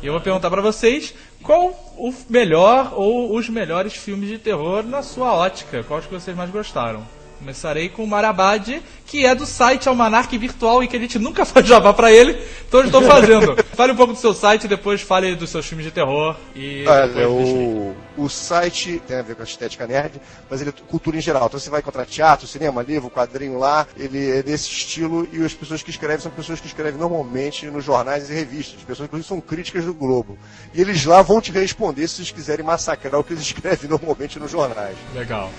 [0.00, 1.12] E eu vou perguntar pra vocês
[1.42, 6.36] qual o melhor ou os melhores filmes de terror na sua ótica, quais que vocês
[6.36, 7.04] mais gostaram.
[7.42, 11.42] Começarei com o Marabad, que é do site Almanac Virtual e que a gente nunca
[11.44, 13.56] faz jabá pra ele, então eu estou fazendo.
[13.74, 17.08] fale um pouco do seu site, depois fale dos seus filmes de terror e Olha,
[17.08, 21.16] depois o, o site tem a ver com a estética nerd, mas ele é cultura
[21.16, 21.46] em geral.
[21.46, 25.52] Então você vai encontrar teatro, cinema, livro, quadrinho lá, ele é desse estilo e as
[25.52, 29.26] pessoas que escrevem são pessoas que escrevem normalmente nos jornais e revistas, pessoas que inclusive
[29.26, 30.38] são críticas do Globo.
[30.72, 34.38] E eles lá vão te responder se eles quiserem massacrar o que eles escrevem normalmente
[34.38, 34.96] nos jornais.
[35.12, 35.50] Legal.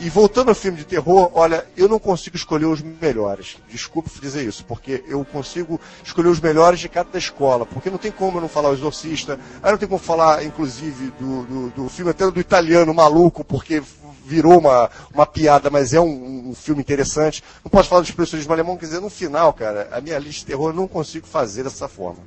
[0.00, 3.56] E voltando ao filme de terror, olha, eu não consigo escolher os melhores.
[3.68, 7.66] Desculpe dizer isso, porque eu consigo escolher os melhores de cada escola.
[7.66, 11.12] Porque não tem como eu não falar o Exorcista, aí não tem como falar, inclusive,
[11.18, 13.82] do, do, do filme até do italiano maluco, porque
[14.24, 17.42] virou uma, uma piada, mas é um, um filme interessante.
[17.64, 20.46] Não posso falar do expressionismo alemão, quer dizer, no final, cara, a minha lista de
[20.46, 22.20] terror eu não consigo fazer dessa forma.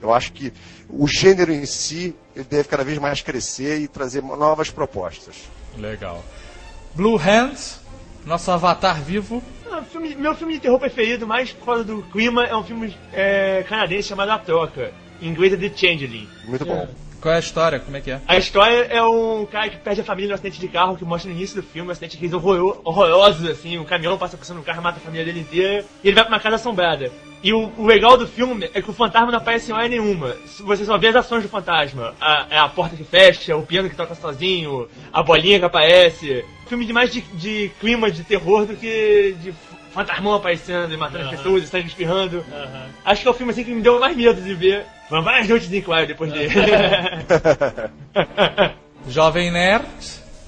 [0.00, 0.52] Eu acho que
[0.88, 5.34] o gênero em si ele deve cada vez mais crescer e trazer novas propostas.
[5.76, 6.24] Legal.
[6.94, 7.80] Blue Hands,
[8.26, 9.42] nosso avatar vivo.
[9.70, 12.96] Ah, filme- meu filme de terror preferido, mais por causa do clima, é um filme
[13.12, 14.92] é, canadense chamado A Troca.
[15.22, 16.28] Em inglês é The Changeling.
[16.44, 16.88] Muito bom.
[17.20, 17.78] Qual é a história?
[17.78, 18.20] Como é que é?
[18.26, 21.30] A história é um cara que perde a família no acidente de carro, que mostra
[21.30, 24.58] no início do filme, um acidente de horror, horrorosos, assim, um caminhão passa por cima
[24.58, 27.12] do carro, mata a família dele inteira, e ele vai pra uma casa assombrada.
[27.42, 30.36] E o, o legal do filme é que o fantasma não aparece em hora nenhuma.
[30.60, 32.14] Você só vê as ações do fantasma.
[32.20, 36.44] A, é a porta que fecha, o piano que toca sozinho, a bolinha que aparece.
[36.68, 39.52] Filme de mais de, de clima de terror do que de
[39.90, 42.44] fantasmão aparecendo e matando as pessoas, e sangue espirrando.
[43.04, 44.86] Acho que é o filme assim que me deu mais medo de ver.
[45.08, 46.54] Foram várias noites em claro depois dele.
[49.08, 49.86] Jovem Nerd.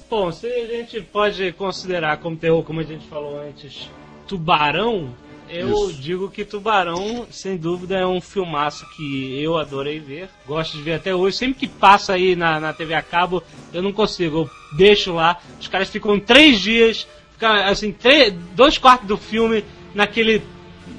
[0.09, 3.89] Bom, se a gente pode considerar como terror, como a gente falou antes,
[4.27, 5.13] Tubarão,
[5.49, 10.29] eu digo que Tubarão, sem dúvida, é um filmaço que eu adorei ver.
[10.47, 11.37] Gosto de ver até hoje.
[11.37, 14.39] Sempre que passa aí na, na TV a cabo, eu não consigo.
[14.39, 15.39] Eu deixo lá.
[15.59, 17.07] Os caras ficam três dias,
[17.43, 19.63] assim, três, dois quartos do filme
[19.93, 20.41] naquele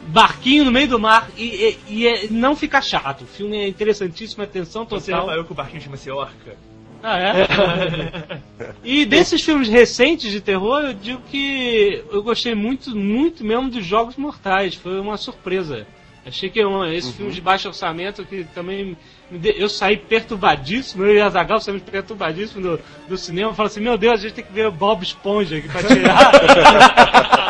[0.09, 3.23] barquinho no meio do mar e, e- e é- não fica chato.
[3.23, 5.27] O filme é interessantíssimo, atenção Você total.
[5.27, 6.57] reparou que o barquinho chama-se Orca?
[7.03, 7.35] Ah, é?
[8.83, 13.85] e desses filmes recentes de terror, eu digo que eu gostei muito, muito mesmo dos
[13.85, 14.75] Jogos Mortais.
[14.75, 15.87] Foi uma surpresa.
[16.27, 18.97] Achei que um, esse filme de baixo orçamento que também
[19.31, 23.53] me de- eu saí perturbadíssimo, eu e a Zagal saímos perturbadíssimos do, do cinema.
[23.55, 26.33] Falei assim: Meu Deus, a gente tem que ver o Bob Esponja aqui pra tirar.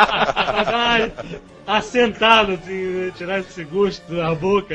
[1.67, 4.75] uma assentada, assim, né, tirar esse gosto da boca.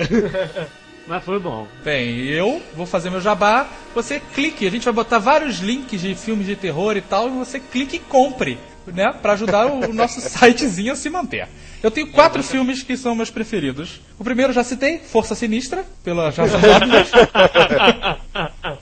[1.07, 1.67] Mas foi bom.
[1.83, 3.67] Bem, eu vou fazer meu jabá.
[3.95, 7.31] Você clique, a gente vai botar vários links de filmes de terror e tal, e
[7.31, 9.13] você clique e compre, né?
[9.21, 11.47] Pra ajudar o, nosso sitezinho a se manter.
[11.82, 14.01] Eu tenho quatro filmes que são meus preferidos.
[14.17, 16.59] O primeiro já citei, Força Sinistra, pela Jason.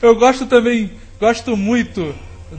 [0.00, 2.14] Eu gosto também, gosto muito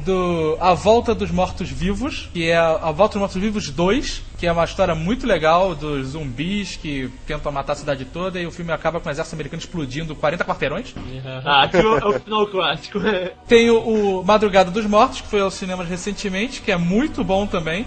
[0.06, 4.46] do A Volta dos Mortos Vivos, que é A Volta dos Mortos Vivos 2, que
[4.48, 8.52] é uma história muito legal dos zumbis que tentam matar a cidade toda e o
[8.52, 10.94] filme acaba com o exército americano explodindo 40 quarteirões.
[11.46, 13.00] Ah, é o, é o final clássico.
[13.48, 17.46] Tem o, o Madrugada dos Mortos, que foi aos cinemas recentemente, que é muito bom
[17.48, 17.86] também.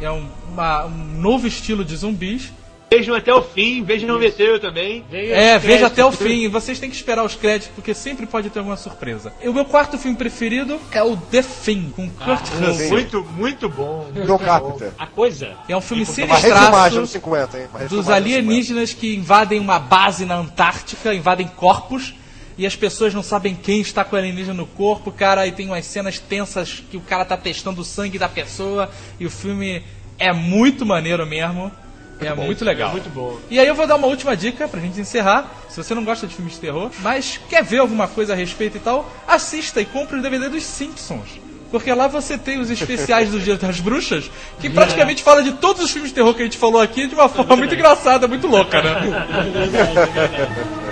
[0.00, 2.52] É um, uma- um novo estilo de zumbis.
[2.94, 5.04] Vejam até o fim, vejam no VT também.
[5.10, 6.48] É, veja até o fim.
[6.48, 9.32] Vocês têm que esperar os créditos, porque sempre pode ter alguma surpresa.
[9.42, 12.88] E o meu quarto filme preferido é o The Thing, com Kurt Russell.
[12.90, 14.06] Muito, muito bom.
[14.24, 14.92] John Carpenter.
[14.96, 15.56] A coisa.
[15.68, 17.66] É um filme sinistraço 50, hein?
[17.72, 22.14] Uma dos refilmagem dos alienígenas que invadem uma base na Antártica, invadem corpos
[22.56, 25.66] e as pessoas não sabem quem está com o alienígena no corpo, cara, e tem
[25.66, 28.88] umas cenas tensas que o cara tá testando o sangue da pessoa
[29.18, 29.82] e o filme
[30.16, 31.72] é muito maneiro mesmo.
[32.20, 32.90] É muito legal.
[32.90, 33.38] É muito bom.
[33.50, 35.50] E aí eu vou dar uma última dica pra gente encerrar.
[35.68, 38.76] Se você não gosta de filmes de terror, mas quer ver alguma coisa a respeito
[38.76, 41.40] e tal, assista e compre o DVD dos Simpsons.
[41.70, 45.82] Porque lá você tem os especiais do Dia das Bruxas, que praticamente fala de todos
[45.82, 48.46] os filmes de terror que a gente falou aqui de uma forma muito engraçada, muito
[48.46, 48.94] louca, né?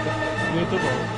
[0.52, 1.11] Muito bom.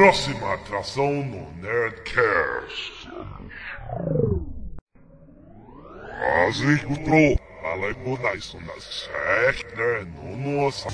[0.00, 3.06] Próxima atração no Nerdcast.
[6.48, 9.10] Azikutro, Alaibonai Sonas,
[9.46, 10.88] Ekner, Nonosa.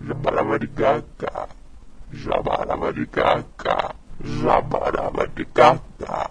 [0.00, 1.48] Jabarabaricaca,
[2.14, 3.94] Jabarabaricaca,
[4.24, 6.30] Jabarabaricaca.